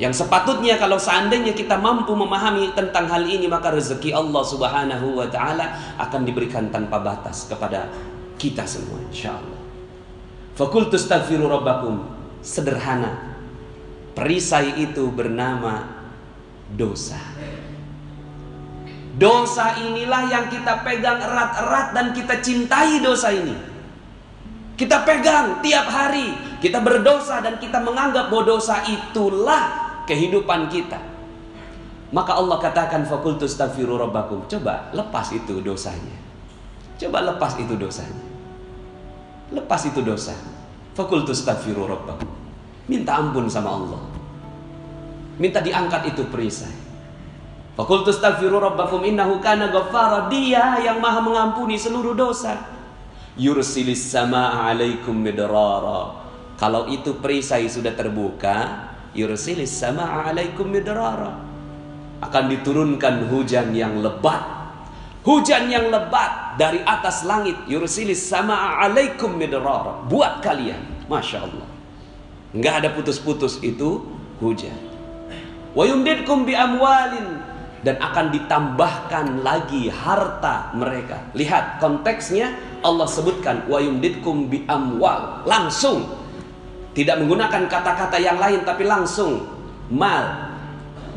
Yang 0.03 0.27
sepatutnya 0.27 0.83
kalau 0.83 0.99
seandainya 0.99 1.55
kita 1.55 1.79
mampu 1.79 2.11
memahami 2.19 2.75
tentang 2.75 3.07
hal 3.07 3.23
ini 3.23 3.47
maka 3.47 3.71
rezeki 3.71 4.11
Allah 4.11 4.43
Subhanahu 4.43 5.15
wa 5.15 5.31
taala 5.31 5.95
akan 5.95 6.27
diberikan 6.27 6.75
tanpa 6.75 6.99
batas 6.99 7.47
kepada 7.47 7.87
kita 8.35 8.67
semua 8.67 8.99
insyaallah. 9.15 9.62
Fakultu 10.53 11.01
astaghfiru 11.01 11.49
rabbakum. 11.49 12.05
Sederhana. 12.43 13.39
Perisai 14.13 14.77
itu 14.83 15.09
bernama 15.09 15.89
dosa. 16.77 17.17
Dosa 19.13 19.77
inilah 19.77 20.29
yang 20.29 20.49
kita 20.49 20.81
pegang 20.85 21.21
erat-erat 21.21 21.93
dan 21.93 22.07
kita 22.17 22.41
cintai 22.41 23.01
dosa 23.05 23.29
ini. 23.29 23.57
Kita 24.73 25.05
pegang 25.05 25.61
tiap 25.61 25.85
hari, 25.85 26.33
kita 26.65 26.81
berdosa 26.81 27.45
dan 27.45 27.61
kita 27.61 27.77
menganggap 27.85 28.33
bahwa 28.33 28.57
dosa 28.57 28.81
itulah 28.89 29.69
kehidupan 30.09 30.73
kita. 30.73 30.97
Maka 32.13 32.37
Allah 32.37 32.61
katakan 32.61 33.05
fakultu 33.09 33.49
astaghfiru 33.49 34.01
rabbakum. 34.01 34.45
Coba 34.49 34.93
lepas 34.93 35.33
itu 35.33 35.61
dosanya. 35.61 36.17
Coba 37.01 37.25
lepas 37.33 37.57
itu 37.61 37.73
dosanya. 37.77 38.32
Lepas 39.53 39.89
itu 39.89 40.01
dosa. 40.01 40.33
Fakultu 40.97 41.33
astaghfiru 41.33 41.85
rabbakum. 41.89 42.29
Minta 42.89 43.21
ampun 43.21 43.49
sama 43.49 43.71
Allah. 43.77 44.03
Minta 45.37 45.61
diangkat 45.61 46.17
itu 46.17 46.29
perisai. 46.29 46.73
Fakultu 47.77 48.13
astaghfiru 48.13 48.61
rabbakum 48.61 49.05
innahu 49.05 49.41
kana 49.41 49.69
ghaffara. 49.69 50.29
Dia 50.33 50.81
yang 50.81 51.01
maha 51.01 51.21
mengampuni 51.21 51.77
seluruh 51.77 52.17
dosa. 52.17 52.57
Yursilis 53.37 54.13
sama'a 54.13 54.73
alaikum 54.73 55.17
midrara. 55.17 56.21
Kalau 56.61 56.85
itu 56.89 57.17
perisai 57.17 57.65
sudah 57.65 57.97
terbuka, 57.97 58.93
yursilis 59.17 59.73
sama 59.73 60.29
alaikum 60.29 60.69
midrara 60.69 61.53
akan 62.23 62.45
diturunkan 62.55 63.29
hujan 63.29 63.75
yang 63.75 63.99
lebat 63.99 64.41
hujan 65.27 65.67
yang 65.71 65.91
lebat 65.91 66.31
dari 66.61 66.81
atas 66.85 67.25
langit 67.25 67.57
yursilis 67.69 68.21
sama 68.21 68.79
alaikum 68.81 69.33
midrara. 69.37 70.05
Buat 70.09 70.45
kalian. 70.45 70.81
Masya 71.09 71.39
Allah. 71.45 71.69
Nggak 72.53 72.75
ada 72.85 72.89
putus-putus 72.93 73.61
itu 73.65 74.05
hujan. 74.41 74.77
Wa 75.73 75.89
yumdidkum 75.89 76.45
bi 76.45 76.53
amwalin. 76.53 77.53
Dan 77.83 77.99
akan 77.99 78.31
ditambahkan 78.31 79.43
lagi 79.43 79.91
harta 79.91 80.71
mereka. 80.79 81.19
Lihat 81.35 81.83
konteksnya 81.83 82.55
Allah 82.79 83.11
sebutkan 83.11 83.67
wa 83.67 83.83
yumdidkum 83.83 84.47
bi 84.47 84.63
amwal. 84.71 85.43
Langsung. 85.43 86.07
Tidak 86.93 87.17
menggunakan 87.19 87.67
kata-kata 87.67 88.23
yang 88.23 88.39
lain 88.39 88.63
tapi 88.63 88.87
langsung. 88.87 89.49
Mal. 89.91 90.55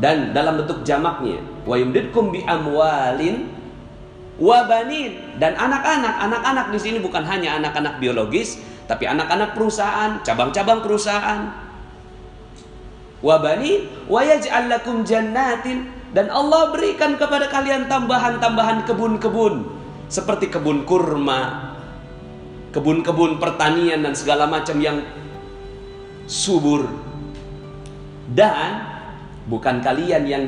Dan 0.02 0.34
dalam 0.34 0.60
bentuk 0.60 0.82
jamaknya 0.82 1.40
wa 1.66 1.76
yumdidkum 1.78 2.34
bi 2.34 2.42
amwalin 2.44 3.55
wa 4.40 4.68
banin. 4.68 5.40
Dan 5.40 5.56
anak-anak 5.56 6.16
anak-anak 6.30 6.66
di 6.72 6.80
sini 6.80 6.98
bukan 7.00 7.24
hanya 7.28 7.60
anak-anak 7.60 8.00
biologis 8.00 8.60
tapi 8.86 9.10
anak-anak 9.10 9.58
perusahaan 9.58 10.22
cabang-cabang 10.22 10.80
perusahaan. 10.86 11.52
Wa 13.20 13.42
banin 13.42 13.88
wa 14.08 14.22
yaj'al 14.22 14.72
lakum 14.72 15.06
jannatin. 15.08 15.92
Dan 16.16 16.32
Allah 16.32 16.72
berikan 16.72 17.20
kepada 17.20 17.52
kalian 17.52 17.92
tambahan-tambahan 17.92 18.88
kebun-kebun 18.88 19.68
seperti 20.08 20.48
kebun 20.48 20.88
kurma 20.88 21.76
kebun-kebun 22.76 23.40
pertanian 23.40 24.04
dan 24.04 24.12
segala 24.12 24.52
macam 24.52 24.76
yang 24.84 25.00
subur. 26.28 26.92
Dan 28.28 28.84
bukan 29.48 29.80
kalian 29.80 30.28
yang 30.28 30.44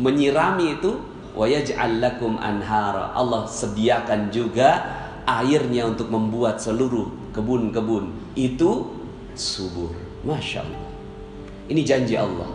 menyirami 0.00 0.80
itu 0.80 0.96
wa 1.36 1.46
lakum 2.00 2.36
anhara 2.40 3.12
Allah 3.12 3.44
sediakan 3.44 4.32
juga 4.32 4.84
airnya 5.28 5.88
untuk 5.88 6.08
membuat 6.08 6.60
seluruh 6.60 7.32
kebun-kebun. 7.36 8.32
Itu 8.32 8.92
subur. 9.36 9.92
Masya 10.24 10.64
Allah. 10.64 10.84
Ini 11.68 11.80
janji 11.84 12.14
Allah. 12.16 12.50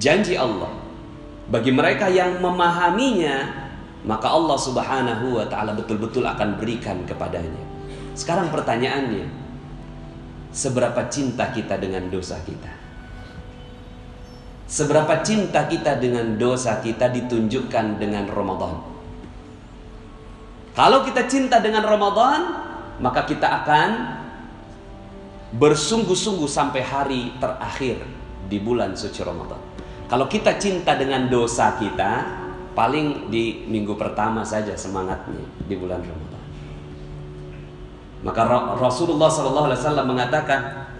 Janji 0.00 0.34
Allah. 0.34 0.72
Bagi 1.44 1.70
mereka 1.70 2.08
yang 2.08 2.40
memahaminya 2.40 3.64
maka 4.04 4.28
Allah 4.28 4.56
subhanahu 4.60 5.40
wa 5.40 5.48
ta'ala 5.48 5.72
betul-betul 5.72 6.28
akan 6.28 6.60
berikan 6.60 7.08
kepadanya. 7.08 7.64
Sekarang 8.12 8.52
pertanyaannya 8.52 9.26
seberapa 10.52 11.08
cinta 11.08 11.48
kita 11.50 11.80
dengan 11.80 12.12
dosa 12.12 12.36
kita. 12.44 12.83
Seberapa 14.74 15.22
cinta 15.22 15.70
kita 15.70 16.02
dengan 16.02 16.34
dosa 16.34 16.82
kita 16.82 17.06
ditunjukkan 17.06 17.94
dengan 17.94 18.26
Ramadan. 18.26 18.82
Kalau 20.74 21.06
kita 21.06 21.30
cinta 21.30 21.62
dengan 21.62 21.86
Ramadan, 21.86 22.40
maka 22.98 23.22
kita 23.22 23.62
akan 23.62 23.90
bersungguh-sungguh 25.54 26.50
sampai 26.50 26.82
hari 26.82 27.30
terakhir 27.38 28.02
di 28.50 28.58
bulan 28.58 28.98
suci 28.98 29.22
Ramadan. 29.22 29.62
Kalau 30.10 30.26
kita 30.26 30.58
cinta 30.58 30.98
dengan 30.98 31.30
dosa 31.30 31.78
kita, 31.78 32.26
paling 32.74 33.30
di 33.30 33.70
minggu 33.70 33.94
pertama 33.94 34.42
saja 34.42 34.74
semangatnya 34.74 35.46
di 35.70 35.78
bulan 35.78 36.02
Ramadan. 36.02 36.44
Maka 38.26 38.42
Rasulullah 38.82 39.30
wasallam 39.30 40.10
mengatakan 40.10 40.90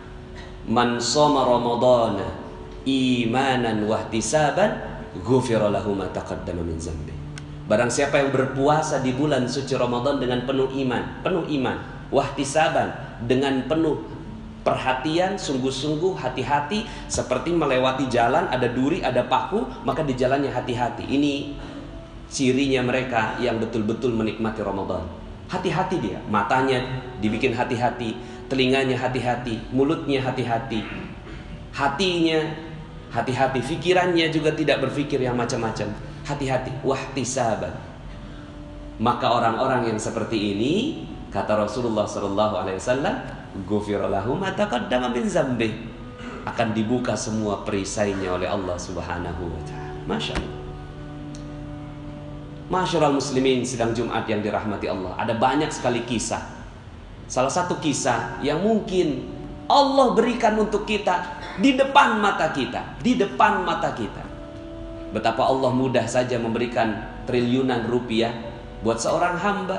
man 0.71 1.03
shoma 1.03 1.43
ramadhana 1.43 2.44
imanan 2.85 3.85
wa 3.89 4.01
ihtisaban 4.09 4.77
ghufira 5.25 5.69
lahu 5.73 5.97
ma 5.97 6.09
taqaddama 6.13 6.63
min 6.65 6.77
zambi. 6.81 7.13
Barang 7.65 7.89
siapa 7.89 8.21
yang 8.21 8.29
berpuasa 8.29 9.01
di 9.01 9.17
bulan 9.17 9.49
suci 9.49 9.73
Ramadan 9.73 10.21
dengan 10.21 10.45
penuh 10.45 10.69
iman, 10.85 11.25
penuh 11.25 11.49
iman, 11.49 11.81
wahtisaban 12.13 12.93
dengan 13.25 13.65
penuh 13.65 14.05
perhatian, 14.61 15.41
sungguh-sungguh, 15.41 16.13
hati-hati 16.21 16.85
seperti 17.09 17.57
melewati 17.57 18.05
jalan 18.13 18.49
ada 18.53 18.69
duri, 18.69 19.01
ada 19.01 19.25
paku, 19.25 19.65
maka 19.85 20.05
di 20.05 20.13
jalannya 20.13 20.53
hati-hati. 20.53 21.09
Ini 21.09 21.57
cirinya 22.29 22.85
mereka 22.85 23.41
yang 23.41 23.57
betul-betul 23.57 24.13
menikmati 24.13 24.61
Ramadan. 24.61 25.05
Hati-hati 25.49 25.97
dia, 26.01 26.21
matanya 26.29 26.85
dibikin 27.21 27.57
hati-hati, 27.57 28.17
telinganya 28.49 28.97
hati-hati, 29.01 29.73
mulutnya 29.73 30.21
hati-hati, 30.21 30.85
hatinya 31.73 32.41
hati-hati, 33.15 33.63
pikirannya 33.63 34.27
juga 34.35 34.51
tidak 34.51 34.83
berpikir 34.83 35.23
yang 35.23 35.39
macam-macam. 35.39 35.95
Hati-hati, 36.27 36.75
wahtisaban. 36.83 37.71
Maka 38.99 39.27
orang-orang 39.31 39.95
yang 39.95 39.99
seperti 39.99 40.55
ini 40.55 40.75
kata 41.31 41.55
Rasulullah 41.55 42.07
Shallallahu 42.07 42.55
Alaihi 42.59 42.79
Wasallam, 42.83 43.17
"Gufirallahu 43.67 44.39
zambi." 45.31 45.95
Akan 46.45 46.77
dibuka 46.77 47.17
semua 47.17 47.65
perisainya 47.65 48.37
oleh 48.37 48.45
Allah 48.45 48.77
Subhanahu 48.77 49.43
wa 49.49 49.63
taala. 49.65 49.97
Masya 50.05 50.37
Allah. 50.37 50.55
Masyarul 52.69 53.17
muslimin 53.17 53.65
sidang 53.65 53.97
Jumat 53.97 54.29
yang 54.29 54.45
dirahmati 54.45 54.89
Allah. 54.89 55.17
Ada 55.17 55.37
banyak 55.41 55.73
sekali 55.73 56.05
kisah. 56.05 56.41
Salah 57.25 57.53
satu 57.53 57.81
kisah 57.81 58.41
yang 58.45 58.61
mungkin 58.61 59.25
Allah 59.69 60.13
berikan 60.13 60.57
untuk 60.61 60.85
kita 60.85 61.41
di 61.61 61.77
depan 61.79 62.19
mata 62.19 62.51
kita, 62.51 62.99
di 63.03 63.19
depan 63.19 63.63
mata 63.63 63.95
kita. 63.95 64.25
Betapa 65.15 65.47
Allah 65.47 65.71
mudah 65.71 66.07
saja 66.11 66.39
memberikan 66.39 67.23
triliunan 67.29 67.87
rupiah 67.87 68.35
buat 68.83 68.99
seorang 68.99 69.39
hamba. 69.39 69.79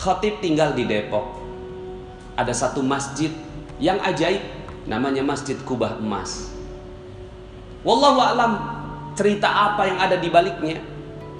Khatib 0.00 0.40
tinggal 0.40 0.74
di 0.74 0.88
Depok. 0.88 1.38
Ada 2.34 2.56
satu 2.56 2.80
masjid 2.80 3.30
yang 3.76 4.00
ajaib 4.00 4.40
namanya 4.88 5.20
Masjid 5.20 5.60
Kubah 5.60 6.00
Emas. 6.00 6.50
Wallahu 7.84 8.18
alam 8.20 8.52
cerita 9.12 9.46
apa 9.46 9.84
yang 9.86 9.98
ada 10.00 10.16
di 10.16 10.32
baliknya 10.32 10.80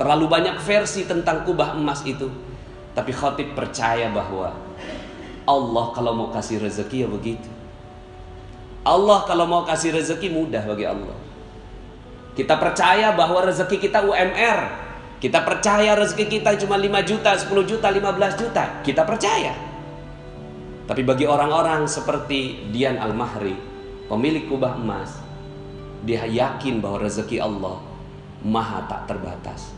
Terlalu 0.01 0.33
banyak 0.33 0.57
versi 0.65 1.05
tentang 1.05 1.45
kubah 1.45 1.77
emas 1.77 2.01
itu. 2.09 2.25
Tapi 2.97 3.13
khotib 3.13 3.53
percaya 3.53 4.09
bahwa 4.09 4.57
Allah 5.45 5.87
kalau 5.93 6.17
mau 6.17 6.33
kasih 6.33 6.57
rezeki 6.57 7.05
ya 7.05 7.09
begitu. 7.13 7.49
Allah 8.81 9.29
kalau 9.29 9.45
mau 9.45 9.63
kasih 9.69 9.93
rezeki 9.93 10.33
mudah 10.33 10.65
bagi 10.65 10.89
Allah. 10.89 11.17
Kita 12.33 12.57
percaya 12.57 13.13
bahwa 13.13 13.45
rezeki 13.45 13.77
kita 13.77 14.01
UMR. 14.07 14.61
Kita 15.21 15.45
percaya 15.45 15.93
rezeki 15.93 16.41
kita 16.41 16.57
cuma 16.65 16.81
5 16.81 16.89
juta, 17.05 17.37
10 17.37 17.53
juta, 17.69 17.93
15 17.93 18.41
juta. 18.41 18.65
Kita 18.81 19.05
percaya. 19.05 19.53
Tapi 20.89 21.03
bagi 21.05 21.29
orang-orang 21.29 21.85
seperti 21.85 22.73
Dian 22.73 22.97
Al-Mahri, 22.97 23.53
pemilik 24.09 24.49
kubah 24.49 24.81
emas, 24.81 25.21
dia 26.03 26.25
yakin 26.25 26.81
bahwa 26.81 27.05
rezeki 27.05 27.37
Allah 27.37 27.79
maha 28.41 28.89
tak 28.89 29.13
terbatas. 29.13 29.77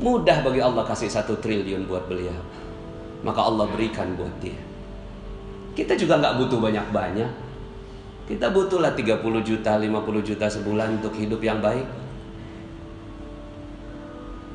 Mudah 0.00 0.40
bagi 0.44 0.60
Allah 0.64 0.84
kasih 0.88 1.12
satu 1.12 1.36
triliun 1.40 1.84
buat 1.88 2.08
beliau. 2.08 2.36
Maka 3.24 3.40
Allah 3.44 3.68
berikan 3.68 4.12
buat 4.16 4.32
dia. 4.40 4.56
Kita 5.76 5.96
juga 5.96 6.20
nggak 6.20 6.36
butuh 6.40 6.58
banyak-banyak. 6.60 7.45
Kita 8.26 8.50
butuhlah 8.50 8.98
30 8.98 9.22
juta, 9.46 9.78
50 9.78 10.22
juta 10.26 10.46
sebulan 10.50 10.98
untuk 10.98 11.14
hidup 11.14 11.38
yang 11.38 11.62
baik. 11.62 11.86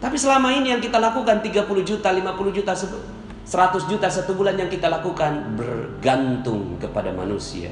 Tapi 0.04 0.18
selama 0.20 0.52
ini 0.52 0.76
yang 0.76 0.84
kita 0.84 1.00
lakukan 1.00 1.40
30 1.40 1.88
juta, 1.88 2.12
50 2.12 2.52
juta, 2.52 2.74
100 2.76 3.92
juta 3.92 4.08
satu 4.12 4.36
bulan 4.36 4.60
yang 4.60 4.68
kita 4.68 4.92
lakukan 4.92 5.56
bergantung 5.56 6.76
kepada 6.84 7.16
manusia. 7.16 7.72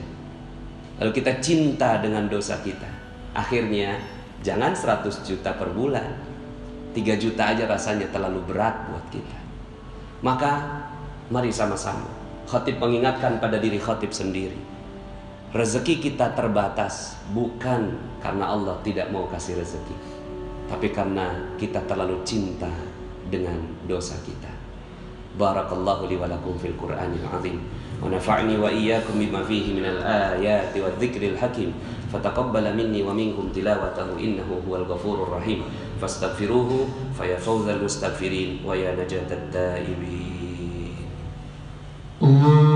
Lalu 1.04 1.12
kita 1.20 1.44
cinta 1.44 2.00
dengan 2.00 2.32
dosa 2.32 2.60
kita. 2.64 2.88
Akhirnya 3.36 4.00
jangan 4.40 4.72
100 4.72 5.26
juta 5.28 5.52
per 5.56 5.72
bulan. 5.76 6.16
3 6.96 7.22
juta 7.22 7.44
aja 7.54 7.68
rasanya 7.68 8.08
terlalu 8.08 8.40
berat 8.48 8.88
buat 8.88 9.06
kita. 9.12 9.40
Maka 10.20 10.84
mari 11.32 11.54
sama-sama 11.54 12.20
Khatib 12.50 12.82
mengingatkan 12.82 13.38
pada 13.38 13.62
diri 13.62 13.78
khatib 13.78 14.10
sendiri. 14.10 14.58
Rezeki 15.50 15.98
kita 15.98 16.38
terbatas 16.38 17.18
bukan 17.34 17.98
karena 18.22 18.54
Allah 18.54 18.78
tidak 18.86 19.10
mau 19.10 19.26
kasih 19.26 19.58
rezeki, 19.58 19.98
tapi 20.70 20.94
karena 20.94 21.58
kita 21.58 21.82
terlalu 21.90 22.22
cinta 22.22 22.70
dengan 23.34 23.58
dosa 23.90 24.14
kita. 24.22 24.54
Barakallahu 25.42 26.06
li 26.06 26.22
fil 26.62 26.78
Qur'anil 26.78 27.26
azim. 27.26 27.58
Wa 27.98 28.14
nafa'ni 28.14 28.62
wa 28.62 28.70
iyyakum 28.70 29.18
bima 29.18 29.42
fihi 29.42 29.74
minal 29.74 29.98
ayati 30.06 30.86
wadh-dhikril 30.86 31.42
hakim. 31.42 31.74
Fataqabbala 32.14 32.70
minni 32.78 33.02
wa 33.02 33.18
minkum 33.18 33.50
tilawatahu 33.50 34.22
innahu 34.22 34.62
huwal 34.70 34.86
ghafurur 34.86 35.34
rahim. 35.34 35.66
Fastaghfiruhu 35.98 36.86
fa 37.18 37.26
ya 37.26 37.42
fawzal 37.42 37.82
mustaghfirin 37.82 38.62
wa 38.62 38.78
ya 38.78 38.94
najatat 38.94 39.50
taibin. 39.50 40.94
Allah 42.22 42.69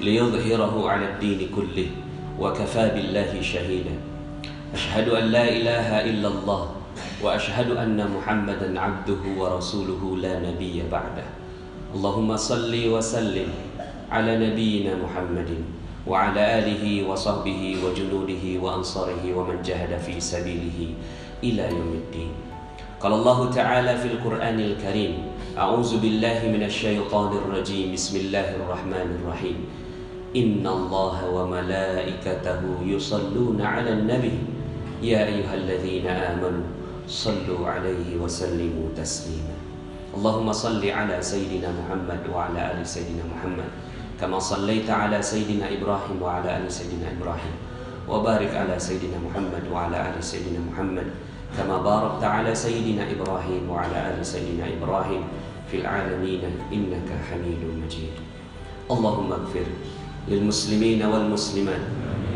ليظهره 0.00 0.90
على 0.90 1.06
الدين 1.08 1.48
كله 1.56 1.88
وكفى 2.40 2.84
بالله 2.94 3.40
شهيدا. 3.40 3.96
أشهد 4.74 5.08
أن 5.08 5.24
لا 5.24 5.48
إله 5.48 5.88
إلا 6.04 6.28
الله 6.28 6.62
وأشهد 7.22 7.70
أن 7.70 7.96
محمدا 7.96 8.80
عبده 8.80 9.22
ورسوله 9.38 10.02
لا 10.20 10.34
نبي 10.40 10.82
بعده. 10.92 11.24
اللهم 11.96 12.36
صل 12.36 12.72
وسلم 12.88 13.48
على 14.12 14.32
نبينا 14.36 15.00
محمد 15.00 15.50
وعلى 16.06 16.42
آله 16.58 17.08
وصحبه 17.08 17.76
وجنوده 17.84 18.44
وأنصاره 18.60 19.24
ومن 19.34 19.62
جهد 19.64 19.98
في 19.98 20.20
سبيله 20.20 20.92
إلى 21.44 21.62
يوم 21.72 21.92
الدين. 22.04 22.32
قال 23.00 23.12
الله 23.12 23.50
تعالى 23.50 23.92
في 23.98 24.08
القرآن 24.08 24.60
الكريم 24.60 25.12
أعوذ 25.56 26.00
بالله 26.04 26.52
من 26.52 26.62
الشيطان 26.68 27.30
الرجيم. 27.32 27.92
بسم 27.92 28.14
الله 28.28 28.60
الرحمن 28.60 29.08
الرحيم. 29.20 29.58
إن 30.36 30.66
الله 30.66 31.16
وملائكته 31.32 32.60
يصلون 32.84 33.58
على 33.62 33.90
النبي. 33.92 34.36
يا 35.00 35.24
أيها 35.24 35.54
الذين 35.54 36.06
آمنوا 36.06 36.68
صلوا 37.08 37.64
عليه 37.64 38.20
وسلموا 38.20 38.92
تسليما. 38.96 39.56
اللهم 40.16 40.48
صل 40.52 40.84
على 40.84 41.16
سيدنا 41.20 41.72
محمد 41.72 42.22
وعلى 42.32 42.60
آل 42.72 42.80
سيدنا 42.84 43.24
محمد 43.32 43.68
كما 44.20 44.38
صليت 44.38 44.88
على 44.90 45.22
سيدنا 45.22 45.72
إبراهيم 45.76 46.16
وعلى 46.22 46.56
آل 46.56 46.72
سيدنا 46.72 47.16
إبراهيم 47.16 47.54
وبارك 48.08 48.52
على 48.56 48.76
سيدنا 48.80 49.18
محمد 49.28 49.64
وعلى 49.72 49.96
آل 50.08 50.24
سيدنا 50.24 50.60
محمد 50.72 51.08
كما 51.56 51.76
باركت 51.84 52.24
على 52.24 52.54
سيدنا 52.54 53.12
إبراهيم 53.12 53.70
وعلى 53.70 53.98
آل 54.12 54.18
سيدنا 54.26 54.64
إبراهيم 54.80 55.22
في 55.70 55.84
العالمين 55.84 56.42
إنك 56.72 57.08
حميد 57.28 57.62
مجيد. 57.84 58.16
اللهم 58.90 59.32
اغفر 59.32 59.66
للمسلمين 60.28 61.02
والمسلمات 61.02 61.80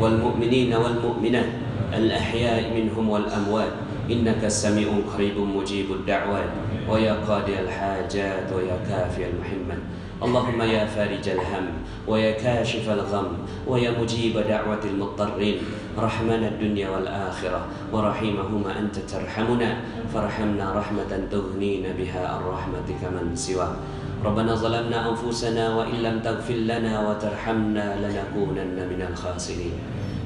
والمؤمنين 0.00 0.74
والمؤمنات 0.74 1.50
الأحياء 1.94 2.74
منهم 2.74 3.09
والأموات. 3.09 3.72
إنك 4.11 4.48
سميع 4.48 4.88
قريب 5.14 5.38
مجيب 5.38 5.92
الدعوات 5.92 6.50
ويا 6.90 7.14
قاضي 7.29 7.59
الحاجات 7.61 8.53
ويا 8.53 8.79
كافي 8.88 9.31
المحمد. 9.31 9.79
اللهم 10.22 10.62
يا 10.62 10.87
فارج 10.87 11.29
الهم 11.29 11.66
ويا 12.09 12.33
كاشف 12.33 12.90
الغم 12.90 13.46
ويا 13.66 13.90
مجيب 14.03 14.35
دعوة 14.38 14.83
المضطرين. 14.85 15.59
رحمنا 15.98 16.48
الدنيا 16.48 16.90
والآخرة 16.90 17.61
ورحيمهما 17.92 18.79
أنت 18.79 18.96
ترحمنا. 18.98 19.70
فارحمنا 20.14 20.66
رحمة 20.74 21.11
تغنينا 21.31 21.88
بها 21.98 22.22
عن 22.29 22.40
رحمتك 22.50 23.03
من 23.14 23.37
سواك. 23.37 23.76
ربنا 24.26 24.58
ظلمنا 24.58 24.98
أنفسنا 25.13 25.63
وإن 25.78 25.98
لم 26.02 26.15
تغفر 26.26 26.65
لنا 26.65 26.93
وترحمنا 27.06 27.86
لنكونن 28.02 28.78
من 28.89 29.02
الخاسرين 29.13 29.76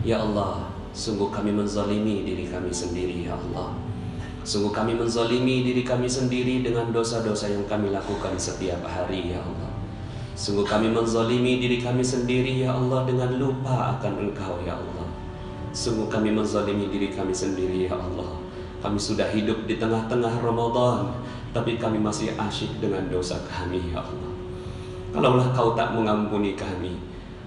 يا 0.08 0.24
الله 0.24 0.70
Sungguh 0.90 1.30
kami 1.30 1.54
menzalimi 1.54 2.26
diri 2.26 2.50
kami 2.50 2.74
sendiri 2.74 3.30
ya 3.30 3.38
Allah 3.38 3.78
Sungguh 4.42 4.74
kami 4.74 4.98
menzalimi 4.98 5.62
diri 5.62 5.86
kami 5.86 6.10
sendiri 6.10 6.66
dengan 6.66 6.90
dosa-dosa 6.90 7.46
yang 7.46 7.62
kami 7.70 7.94
lakukan 7.94 8.34
setiap 8.42 8.82
hari 8.90 9.30
ya 9.30 9.38
Allah 9.38 9.70
Sungguh 10.34 10.66
kami 10.66 10.90
menzalimi 10.90 11.62
diri 11.62 11.78
kami 11.78 12.02
sendiri 12.02 12.66
ya 12.66 12.74
Allah 12.74 13.06
dengan 13.06 13.38
lupa 13.38 13.96
akan 14.02 14.34
Engkau 14.34 14.58
ya 14.66 14.82
Allah 14.82 15.08
Sungguh 15.70 16.10
kami 16.10 16.34
menzalimi 16.34 16.90
diri 16.90 17.14
kami 17.14 17.38
sendiri 17.38 17.86
ya 17.86 17.94
Allah 17.94 18.42
Kami 18.82 18.98
sudah 18.98 19.30
hidup 19.30 19.70
di 19.70 19.78
tengah-tengah 19.78 20.42
Ramadan 20.42 21.14
Tapi 21.55 21.79
kami 21.79 22.03
masih 22.03 22.35
asyik 22.35 22.83
dengan 22.83 23.07
dosa 23.07 23.39
kami 23.47 23.95
ya 23.95 24.03
Allah. 24.03 24.35
Kalaulah 25.15 25.55
kau 25.55 25.79
tak 25.79 25.95
mengampuni 25.95 26.59
kami 26.59 26.99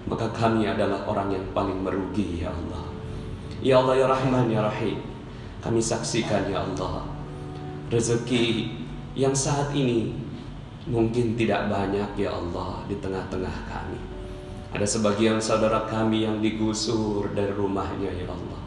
Maka 0.08 0.24
kami 0.32 0.64
adalah 0.64 1.04
orang 1.04 1.36
yang 1.36 1.44
paling 1.52 1.84
merugi 1.84 2.40
ya 2.40 2.48
Allah. 2.48 2.88
Ya 3.60 3.76
Allah 3.76 4.00
ya 4.00 4.06
Rahman 4.08 4.48
ya 4.48 4.64
Rahim. 4.64 4.96
Kami 5.60 5.76
saksikan 5.76 6.48
ya 6.48 6.64
Allah 6.64 7.04
Rezeki 7.92 8.72
yang 9.12 9.36
saat 9.36 9.76
ini 9.76 10.16
Mungkin 10.88 11.36
tidak 11.36 11.68
banyak 11.68 12.16
ya 12.16 12.32
Allah 12.32 12.88
Di 12.88 12.96
tengah-tengah 12.96 13.56
kami. 13.68 14.00
Ada 14.72 14.88
sebagian 14.88 15.36
saudara 15.36 15.84
kami 15.84 16.24
yang 16.24 16.40
digusur 16.40 17.28
dari 17.36 17.52
rumahnya 17.52 18.08
ya 18.08 18.32
Allah. 18.32 18.60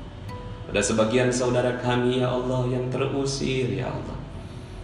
Ada 0.70 0.94
sebagian 0.94 1.34
saudara 1.34 1.82
kami 1.82 2.22
ya 2.22 2.30
Allah 2.30 2.70
yang 2.70 2.86
terusir 2.94 3.66
ya 3.74 3.90
Allah 3.90 4.21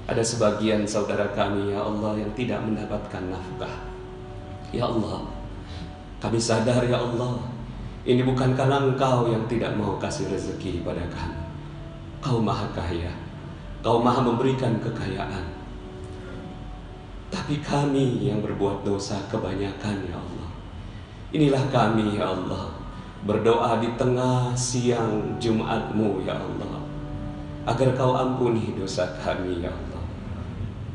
Ada 0.08 0.24
sebagian 0.24 0.88
saudara 0.88 1.28
kami 1.36 1.76
ya 1.76 1.84
Allah 1.84 2.16
yang 2.16 2.32
tidak 2.32 2.64
mendapatkan 2.64 3.28
nafkah 3.28 3.76
Ya 4.72 4.88
Allah 4.88 5.28
Kami 6.24 6.40
sadar 6.40 6.80
ya 6.88 6.96
Allah 6.96 7.58
ini 8.08 8.24
bukan 8.24 8.56
karena 8.56 8.80
engkau 8.80 9.28
yang 9.28 9.44
tidak 9.52 9.76
mau 9.76 10.00
kasih 10.00 10.32
rezeki 10.32 10.80
pada 10.88 11.04
kami. 11.12 11.44
Kau 12.24 12.40
maha 12.40 12.64
kaya. 12.72 13.12
Kau 13.84 14.00
maha 14.00 14.24
memberikan 14.24 14.80
kekayaan. 14.80 15.44
Tapi 17.28 17.60
kami 17.60 18.32
yang 18.32 18.40
berbuat 18.40 18.88
dosa 18.88 19.20
kebanyakan 19.28 20.08
ya 20.08 20.16
Allah. 20.16 20.50
Inilah 21.36 21.64
kami 21.68 22.16
ya 22.16 22.32
Allah. 22.32 22.72
Berdoa 23.28 23.84
di 23.84 23.92
tengah 24.00 24.56
siang 24.56 25.36
Jumatmu 25.36 26.24
ya 26.24 26.40
Allah. 26.40 26.80
Agar 27.68 27.92
kau 28.00 28.16
ampuni 28.16 28.72
dosa 28.72 29.04
kami 29.20 29.60
ya 29.60 29.68
Allah. 29.68 29.87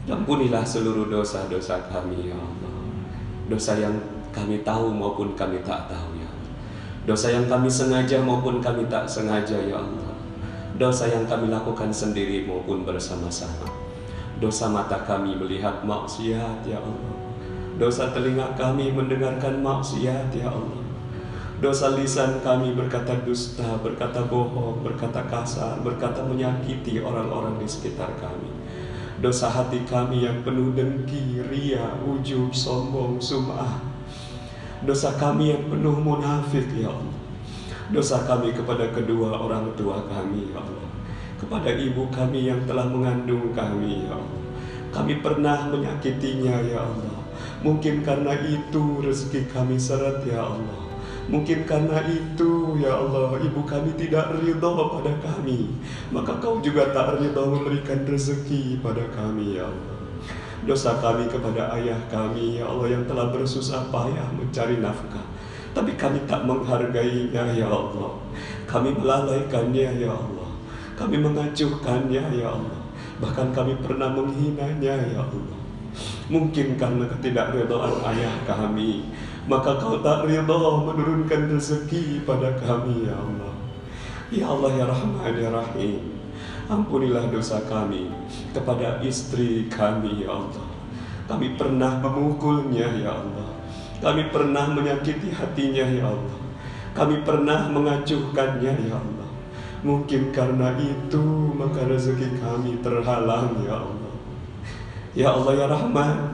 Ampunilah 0.03 0.67
seluruh 0.67 1.07
dosa-dosa 1.07 1.87
kami 1.87 2.27
ya 2.27 2.35
Allah. 2.35 2.75
Dosa 3.47 3.79
yang 3.79 3.95
kami 4.35 4.67
tahu 4.67 4.91
maupun 4.91 5.39
kami 5.39 5.63
tak 5.63 5.87
tahu 5.87 6.19
ya 6.19 6.27
Allah. 6.27 6.55
Dosa 7.07 7.31
yang 7.31 7.47
kami 7.47 7.71
sengaja 7.71 8.19
maupun 8.19 8.59
kami 8.59 8.91
tak 8.91 9.07
sengaja 9.07 9.63
ya 9.63 9.79
Allah. 9.79 10.11
Dosa 10.75 11.07
yang 11.07 11.23
kami 11.31 11.55
lakukan 11.55 11.95
sendiri 11.95 12.43
maupun 12.43 12.83
bersama-sama. 12.83 13.71
Dosa 14.43 14.67
mata 14.67 15.07
kami 15.07 15.39
melihat 15.39 15.87
maksiat 15.87 16.67
ya 16.67 16.83
Allah. 16.83 17.15
Dosa 17.79 18.11
telinga 18.11 18.59
kami 18.59 18.91
mendengarkan 18.91 19.63
maksiat 19.63 20.35
ya 20.35 20.51
Allah. 20.51 20.83
Dosa 21.63 21.95
lisan 21.95 22.43
kami 22.43 22.75
berkata 22.75 23.23
dusta, 23.23 23.79
berkata 23.79 24.27
bohong, 24.27 24.83
berkata 24.83 25.23
kasar, 25.31 25.79
berkata 25.79 26.27
menyakiti 26.27 26.99
orang-orang 26.99 27.55
di 27.63 27.71
sekitar 27.71 28.11
kami. 28.19 28.62
Dosa 29.23 29.47
hati 29.47 29.87
kami 29.87 30.27
yang 30.27 30.43
penuh 30.43 30.75
dengki, 30.75 31.47
ria, 31.47 31.95
ujub, 32.03 32.51
sombong, 32.51 33.23
sum'ah. 33.23 33.79
Dosa 34.83 35.15
kami 35.15 35.55
yang 35.55 35.71
penuh 35.71 35.95
munafik 35.95 36.67
ya 36.75 36.91
Allah. 36.91 37.15
Dosa 37.95 38.27
kami 38.27 38.51
kepada 38.51 38.91
kedua 38.91 39.39
orang 39.39 39.79
tua 39.79 40.03
kami 40.11 40.51
ya 40.51 40.59
Allah. 40.59 40.91
Kepada 41.39 41.71
ibu 41.71 42.11
kami 42.11 42.51
yang 42.51 42.67
telah 42.67 42.91
mengandung 42.91 43.55
kami 43.55 44.11
ya 44.11 44.19
Allah. 44.19 44.43
Kami 44.91 45.23
pernah 45.23 45.71
menyakitinya 45.71 46.59
ya 46.67 46.83
Allah. 46.83 47.23
Mungkin 47.63 48.03
karena 48.03 48.35
itu 48.43 49.07
rezeki 49.07 49.55
kami 49.55 49.79
seret 49.79 50.27
ya 50.27 50.51
Allah. 50.51 50.82
Mungkin 51.31 51.63
karena 51.63 52.03
itu 52.11 52.83
ya 52.83 52.99
Allah 52.99 53.39
ibu 53.39 53.63
kami 53.63 53.95
tidak 53.95 54.35
ridho 54.43 54.71
pada 54.91 55.13
kami. 55.23 55.71
Maka 56.11 56.35
kau 56.43 56.59
juga 56.59 56.91
tak 56.91 57.23
ridho 57.23 57.47
memberikan 57.47 58.03
rezeki 58.03 58.83
pada 58.83 59.07
kami 59.15 59.63
ya 59.63 59.71
Allah. 59.71 59.99
Dosa 60.67 60.99
kami 60.99 61.31
kepada 61.31 61.75
ayah 61.79 61.99
kami 62.11 62.59
ya 62.59 62.67
Allah 62.67 62.99
yang 62.99 63.05
telah 63.07 63.31
bersusah 63.31 63.87
payah 63.95 64.27
mencari 64.35 64.83
nafkah. 64.83 65.23
Tapi 65.73 65.95
kami 65.95 66.27
tak 66.27 66.43
menghargainya 66.43 67.55
ya 67.55 67.71
Allah. 67.71 68.19
Kami 68.67 68.91
melalaikannya 68.93 70.03
ya 70.03 70.11
Allah. 70.11 70.51
Kami 70.99 71.17
mengacuhkannya 71.23 72.25
ya 72.35 72.49
Allah. 72.51 72.83
Bahkan 73.23 73.55
kami 73.55 73.79
pernah 73.79 74.11
menghinanya 74.11 74.95
ya 75.07 75.23
Allah. 75.23 75.59
Mungkin 76.29 76.81
karena 76.81 77.05
ketidakridhaan 77.09 77.95
ayah 78.13 78.35
kami 78.49 79.07
Maka 79.43 79.75
kau 79.75 79.99
tak 79.99 80.31
ridha 80.31 80.71
menurunkan 80.87 81.51
rezeki 81.51 82.23
pada 82.23 82.55
kami 82.63 83.11
ya 83.11 83.15
Allah. 83.19 83.55
Ya 84.31 84.47
Allah 84.47 84.71
ya 84.79 84.85
Rahman 84.87 85.35
ya 85.35 85.51
Rahim. 85.51 86.01
Ampunilah 86.71 87.27
dosa 87.27 87.59
kami 87.67 88.07
kepada 88.55 89.03
istri 89.03 89.67
kami 89.67 90.23
ya 90.23 90.39
Allah. 90.39 90.67
Kami 91.27 91.59
pernah 91.59 91.99
memukulnya 91.99 92.87
ya 93.03 93.19
Allah. 93.19 93.51
Kami 93.99 94.31
pernah 94.31 94.71
menyakiti 94.71 95.35
hatinya 95.35 95.91
ya 95.91 96.07
Allah. 96.07 96.39
Kami 96.95 97.27
pernah 97.27 97.67
mengacuhkannya 97.67 98.73
ya 98.89 98.95
Allah. 98.95 99.29
Mungkin 99.83 100.31
karena 100.31 100.79
itu 100.79 101.23
maka 101.59 101.83
rezeki 101.91 102.39
kami 102.39 102.79
terhalang 102.79 103.59
ya 103.67 103.83
Allah. 103.83 104.15
Ya 105.13 105.29
Allah 105.35 105.53
ya 105.59 105.67
Rahman 105.67 106.32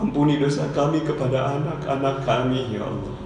Ampuni 0.00 0.40
dosa 0.40 0.64
kami 0.72 1.04
kepada 1.04 1.60
anak-anak 1.60 2.24
kami 2.24 2.72
ya 2.72 2.88
Allah. 2.88 3.16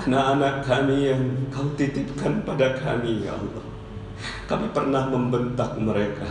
Anak-anak 0.00 0.64
kami 0.64 1.12
yang 1.12 1.22
kau 1.52 1.68
titipkan 1.76 2.40
pada 2.40 2.72
kami 2.80 3.28
ya 3.28 3.36
Allah. 3.36 3.64
Kami 4.48 4.72
pernah 4.72 5.08
membentak 5.10 5.76
mereka 5.80 6.28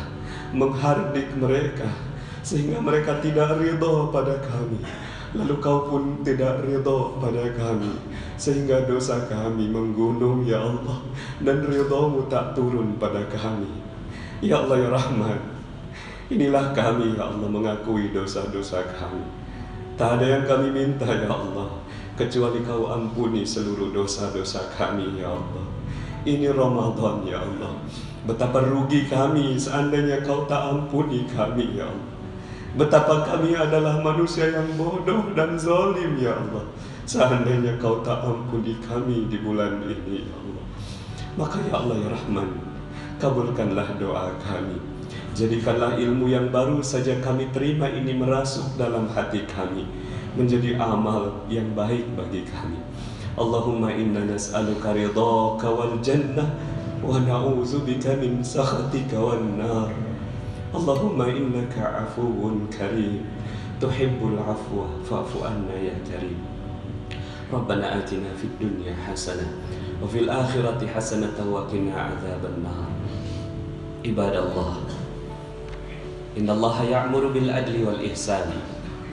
Menghardik 0.56 1.36
mereka 1.36 1.86
Sehingga 2.42 2.82
mereka 2.82 3.22
tidak 3.22 3.62
ridho 3.62 4.10
pada 4.10 4.42
kami. 4.42 4.82
Lalu 5.38 5.56
kau 5.62 5.86
pun 5.86 6.26
tidak 6.26 6.66
ridho 6.66 7.22
pada 7.22 7.46
kami 7.54 7.94
Sehingga 8.42 8.90
dosa 8.90 9.22
kami 9.30 9.70
menggunung 9.70 10.42
ya 10.50 10.66
Allah. 10.66 10.98
Dan 11.46 11.62
ridhomu 11.62 12.26
tak 12.26 12.58
turun 12.58 12.98
pada 12.98 13.22
kami. 13.30 13.70
Ya 14.42 14.66
Allah 14.66 14.82
ya 14.82 14.90
Rahman 14.90 15.51
Inilah 16.32 16.72
kami 16.72 17.20
ya 17.20 17.28
Allah 17.28 17.50
mengakui 17.52 18.16
dosa-dosa 18.16 18.88
kami. 18.96 19.20
Tak 20.00 20.16
ada 20.16 20.40
yang 20.40 20.44
kami 20.48 20.72
minta 20.72 21.04
ya 21.04 21.28
Allah 21.28 21.84
Kecuali 22.16 22.64
kau 22.64 22.88
ampuni 22.88 23.44
seluruh 23.44 23.92
dosa-dosa 23.92 24.72
kami 24.72 25.20
ya 25.20 25.28
Allah. 25.28 25.66
Ini 26.24 26.56
Ramadan 26.56 27.28
ya 27.28 27.44
Allah. 27.44 27.76
Betapa 28.24 28.64
rugi 28.64 29.12
kami 29.12 29.60
seandainya 29.60 30.24
kau 30.24 30.48
tak 30.48 30.72
ampuni 30.72 31.28
kami 31.28 31.76
ya 31.76 31.92
Allah. 31.92 32.16
Betapa 32.80 33.28
kami 33.28 33.52
adalah 33.52 34.00
manusia 34.00 34.56
yang 34.56 34.72
bodoh 34.80 35.36
dan 35.36 35.60
zalim 35.60 36.16
ya 36.16 36.32
Allah. 36.32 36.64
Seandainya 37.04 37.76
kau 37.76 38.00
tak 38.08 38.24
ampuni 38.24 38.80
kami 38.80 39.28
di 39.28 39.36
bulan 39.44 39.84
ini 39.84 40.32
ya 40.32 40.36
Allah. 40.40 40.66
Maka 41.36 41.60
ya 41.68 41.76
Allah 41.76 41.96
ya 42.00 42.10
Rahman 42.16 42.50
Kabulkanlah 43.20 44.00
doa 44.00 44.36
kami 44.40 44.91
Jadikanlah 45.37 46.01
ilmu 46.01 46.33
yang 46.33 46.49
baru 46.49 46.81
saja 46.81 47.21
kami 47.21 47.53
terima 47.53 47.93
ini 47.93 48.17
merasuk 48.17 48.81
dalam 48.81 49.05
hati 49.13 49.45
kami 49.45 49.85
Menjadi 50.33 50.81
amal 50.81 51.45
yang 51.53 51.77
baik 51.77 52.09
bagi 52.17 52.41
kami 52.49 52.81
Allahumma 53.37 53.93
inna 53.93 54.25
nas'aluka 54.25 54.97
ridhaka 54.97 55.69
wal 55.69 56.01
jannah 56.01 56.57
Wa 57.05 57.21
na'udzu 57.21 57.85
bika 57.85 58.17
min 58.17 58.41
sakhatika 58.41 59.21
wan 59.21 59.61
nar 59.61 59.93
Allahumma 60.73 61.29
innaka 61.29 62.09
afuwun 62.09 62.73
karim 62.73 63.29
Tuhibbul 63.77 64.41
afwa 64.41 64.89
fa'fu 65.05 65.45
anna 65.45 65.77
ya 65.77 65.97
karim 66.09 66.57
ربنا 67.47 68.03
آتنا 68.03 68.35
في 68.43 68.51
الدنيا 68.51 69.07
حسنة 69.07 69.47
وفي 70.03 70.19
الآخرة 70.27 70.83
حسنة 70.83 71.39
وقنا 71.39 71.95
عذاب 71.95 72.43
النار 72.43 72.91
عباد 74.03 74.35
الله 74.35 74.75
إن 76.38 76.50
الله 76.50 76.84
يأمر 76.84 77.28
بالعدل 77.28 77.76
والإحسان 77.88 78.50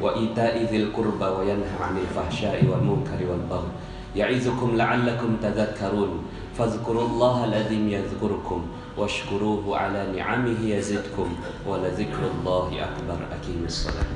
وإيتاء 0.03 0.55
ذي 0.71 0.77
القربى 0.83 1.25
وينهى 1.25 1.77
عن 1.83 1.97
الفحشاء 1.99 2.65
والمنكر 2.71 3.19
والبغي 3.31 3.69
يعظكم 4.17 4.77
لعلكم 4.77 5.37
تذكرون 5.43 6.23
فاذكروا 6.59 7.07
الله 7.07 7.45
العظيم 7.45 7.89
يذكركم 7.89 8.61
واشكروه 8.97 9.79
على 9.79 10.13
نعمه 10.17 10.61
يزدكم 10.67 11.29
ولذكر 11.67 12.23
الله 12.39 12.67
أكبر. 12.67 13.19
أقيموا 13.37 13.67
الصلاة. 13.67 14.11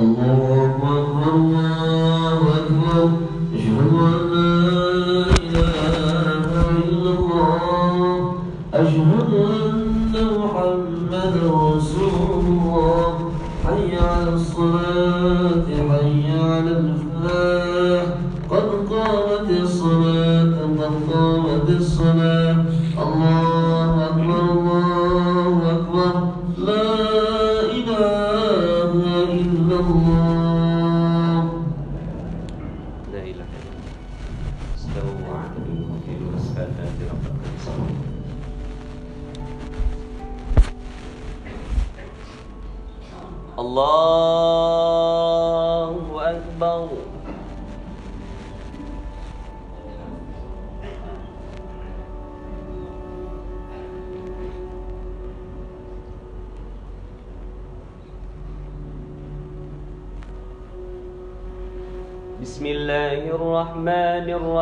الله 0.00 0.38
أكبر 0.66 1.34
الله 1.34 2.38
أكبر 2.56 3.10
أشهد 3.54 4.69
Amen. 22.00 22.39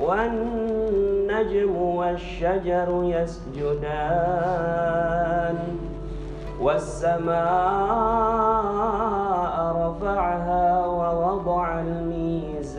والنجم 0.00 1.76
والشجر 1.76 3.02
يسجدان. 3.04 4.36
والسماء 6.60 7.36
رفعها 9.76 10.86
ووضع 10.86 11.80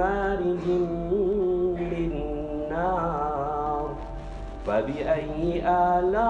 مارج 0.00 0.66
من 1.76 2.12
نار 2.70 3.86
فبأي 4.66 5.42
آلاء 5.68 6.20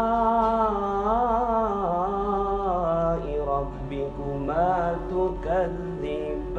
ربكما 3.55 4.73
تكذبان؟ 5.11 6.51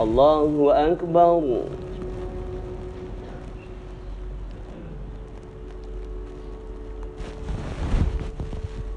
الله 0.00 0.52
أكبر. 0.92 1.42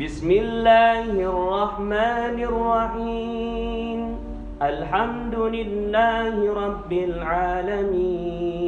بسم 0.00 0.28
الله 0.30 1.10
الرحمن 1.10 2.36
الرحيم. 2.50 4.00
الحمد 4.62 5.34
لله 5.34 6.34
رب 6.54 6.92
العالمين. 6.92 8.67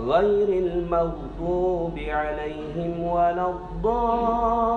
غير 0.00 0.48
المغضوب 0.48 1.98
عليهم 1.98 3.02
ولا 3.02 3.46
الضالين. 3.50 4.76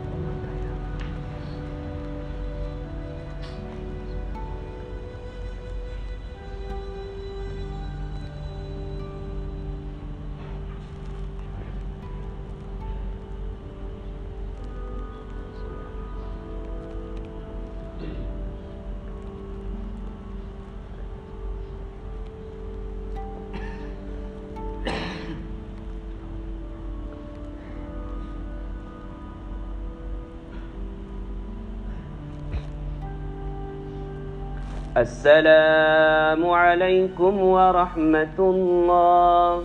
السلام 35.01 36.41
عليكم 36.45 37.33
ورحمة 37.41 38.37
الله. 38.37 39.63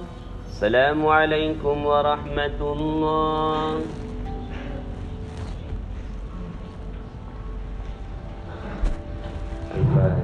السلام 0.48 1.00
عليكم 1.06 1.76
ورحمة 1.86 2.60
الله. 2.60 3.80
صراط 9.76 10.16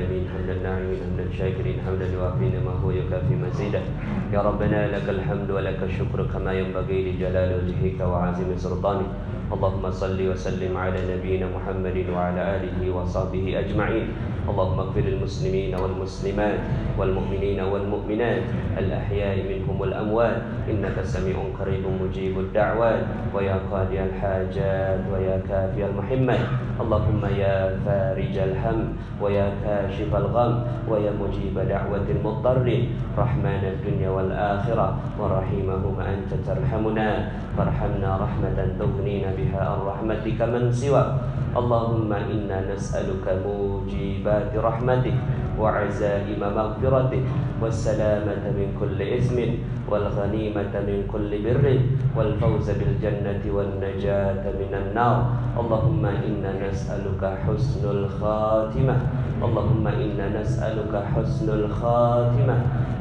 العالمين 0.00 0.28
حمدا 0.32 0.54
ناعمين 0.62 0.96
حمدا 0.96 1.24
شاكرين 1.38 1.78
حمدا 1.86 2.06
يوافي 2.06 2.48
ما 2.64 2.72
هو 2.80 2.90
يكافي 2.90 3.34
مزيدا 3.36 3.82
يا 4.32 4.40
ربنا 4.40 4.96
لك 4.96 5.08
الحمد 5.08 5.50
ولك 5.50 5.82
الشكر 5.82 6.18
كما 6.32 6.52
ينبغي 6.52 7.12
لجلال 7.12 7.50
وجهك 7.60 8.00
وعظيم 8.00 8.56
سلطانك. 8.56 9.10
اللهم 9.52 9.90
صل 9.90 10.18
وسلم 10.28 10.76
على 10.76 10.98
نبينا 11.12 11.46
محمد 11.52 12.06
وعلى 12.14 12.40
آله 12.56 12.80
وصحبه 12.96 13.58
أجمعين. 13.58 14.06
اللهم 14.50 14.78
اغفر 14.80 15.00
للمسلمين 15.00 15.72
والمسلمات 15.78 16.58
والمؤمنين 16.98 17.60
والمؤمنات 17.60 18.42
الأحياء 18.78 19.36
منهم 19.46 19.80
والأموات. 19.80 20.36
إنك 20.70 20.96
سميع 21.06 21.36
قريب 21.54 21.84
مجيب 21.86 22.34
الدعوات. 22.38 23.02
ويا 23.34 23.56
قاضي 23.70 23.98
الحاجات 24.02 25.00
ويا 25.12 25.36
كافي 25.46 25.86
المحمات. 25.86 26.44
اللهم 26.82 27.22
يا 27.38 27.78
فارج 27.86 28.34
الهم 28.38 28.78
ويا 29.22 29.48
كاشف 29.62 30.10
الغم 30.10 30.52
ويا 30.90 31.12
مجيب 31.14 31.54
دعوة 31.54 32.06
المضطر. 32.10 32.66
رحمن 33.18 33.62
الدنيا 33.72 34.10
والآخرة 34.10 34.88
ورحيمهما 35.18 36.04
أنت 36.14 36.30
ترحمنا. 36.46 37.10
فارحمنا 37.56 38.10
رحمة 38.24 38.58
تغنينا 38.78 39.30
بها 39.38 39.60
عن 39.60 39.78
رحمتك 39.86 40.38
من 40.42 40.72
سواك. 40.72 41.10
اللهم 41.50 42.12
إنا 42.12 42.74
نسألك 42.74 43.26
موجبات 43.46 44.54
رحمتك 44.54 45.16
وعزائم 45.58 46.40
مغفرتك 46.40 47.24
والسلامة 47.62 48.44
من 48.54 48.68
كل 48.80 48.98
إثم 49.02 49.36
والغنيمة 49.90 50.74
من 50.86 50.98
كل 51.10 51.30
بر 51.42 51.64
والفوز 52.16 52.66
بالجنة 52.70 53.42
والنجاة 53.50 54.44
من 54.46 54.72
النار. 54.72 55.18
اللهم 55.60 56.04
إنا 56.06 56.50
نسألك 56.70 57.22
حسن 57.42 57.82
الخاتمة. 57.90 58.96
اللهم 59.42 59.84
إنا 59.86 60.26
نسألك 60.40 60.94
حسن 60.94 61.48
الخاتمة. 61.50 62.56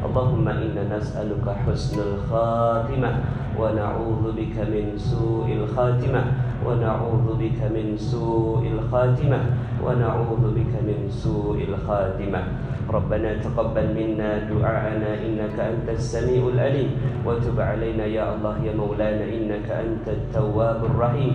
اللهم 0.06 0.46
إنا 0.48 0.84
نسألك 0.98 1.46
حسن 1.46 1.98
الخاتمة. 2.02 3.12
ونعوذ 3.60 4.24
بك 4.34 4.56
من 4.74 4.86
سوء 4.98 5.48
الخاتمة. 5.54 6.49
ونعوذ 6.70 7.28
بك 7.42 7.60
من 7.74 7.98
سوء 7.98 8.62
الخاتمة 8.62 9.40
ونعوذ 9.82 10.44
بك 10.54 10.74
من 10.86 11.10
سوء 11.10 11.58
الخاتمة. 11.66 12.42
ربنا 12.90 13.30
تقبل 13.42 13.88
منا 13.98 14.50
دعاءنا 14.50 15.12
إنك 15.26 15.58
أنت 15.58 15.88
السميع 15.90 16.42
العليم. 16.54 16.90
وتب 17.26 17.58
علينا 17.58 18.06
يا 18.06 18.34
الله 18.34 18.56
يا 18.66 18.74
مولانا 18.78 19.26
إنك 19.26 19.66
أنت 19.66 20.06
التواب 20.10 20.80
الرحيم. 20.86 21.34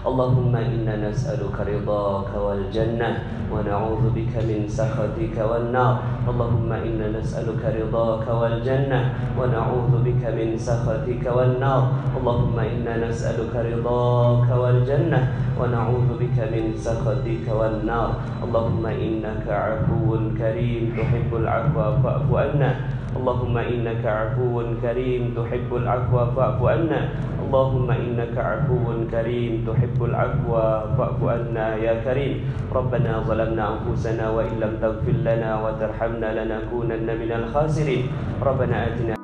اللهم 0.00 0.56
إنا 0.56 0.96
نسألك 0.96 1.56
رضاك 1.60 2.32
والجنة 2.32 3.10
ونعوذ 3.52 4.04
بك 4.16 4.32
من 4.48 4.64
سخطك 4.64 5.36
والنار. 5.36 5.94
اللهم 6.24 6.72
إنا 6.72 7.06
نسألك 7.20 7.60
رضاك 7.60 8.26
والجنة 8.28 9.00
ونعوذ 9.36 9.92
بك 10.00 10.22
من 10.32 10.56
سخطك 10.56 11.24
والنار. 11.28 11.82
اللهم 12.16 12.56
إنا 12.58 12.94
نسألك 13.08 13.52
رضاك 13.52 14.48
والجنة 14.48 15.20
ونعوذ 15.60 16.08
بك 16.16 16.38
من 16.48 16.64
سخطك 16.72 17.46
والنار. 17.52 18.10
اللهم 18.44 18.84
إنك 18.86 19.44
عفو 19.44 20.08
كريم. 20.32 20.96
تحب 20.96 21.30
العفو 21.36 21.78
فاعف 22.00 22.28
عنا. 22.32 22.99
اللهم 23.15 23.55
إنك 23.57 24.03
عفو 24.05 24.55
كريم 24.83 25.21
تحب 25.37 25.69
العفو 25.75 26.17
فاعف 26.35 26.59
عنا 26.63 26.99
اللهم 27.47 27.87
إنك 27.91 28.35
عفو 28.37 28.85
كريم 29.11 29.51
تحب 29.67 29.99
العفو 30.03 30.51
فاعف 30.97 31.19
عنا 31.23 31.67
يا 31.75 31.93
كريم 32.03 32.33
ربنا 32.75 33.11
ظلمنا 33.27 33.63
أنفسنا 33.75 34.25
وإن 34.35 34.53
لم 34.59 34.73
تغفر 34.81 35.15
لنا 35.27 35.51
وترحمنا 35.63 36.29
لنكونن 36.39 37.07
من 37.21 37.31
الخاسرين 37.31 38.03
ربنا 38.43 38.75
آتنا 38.87 39.15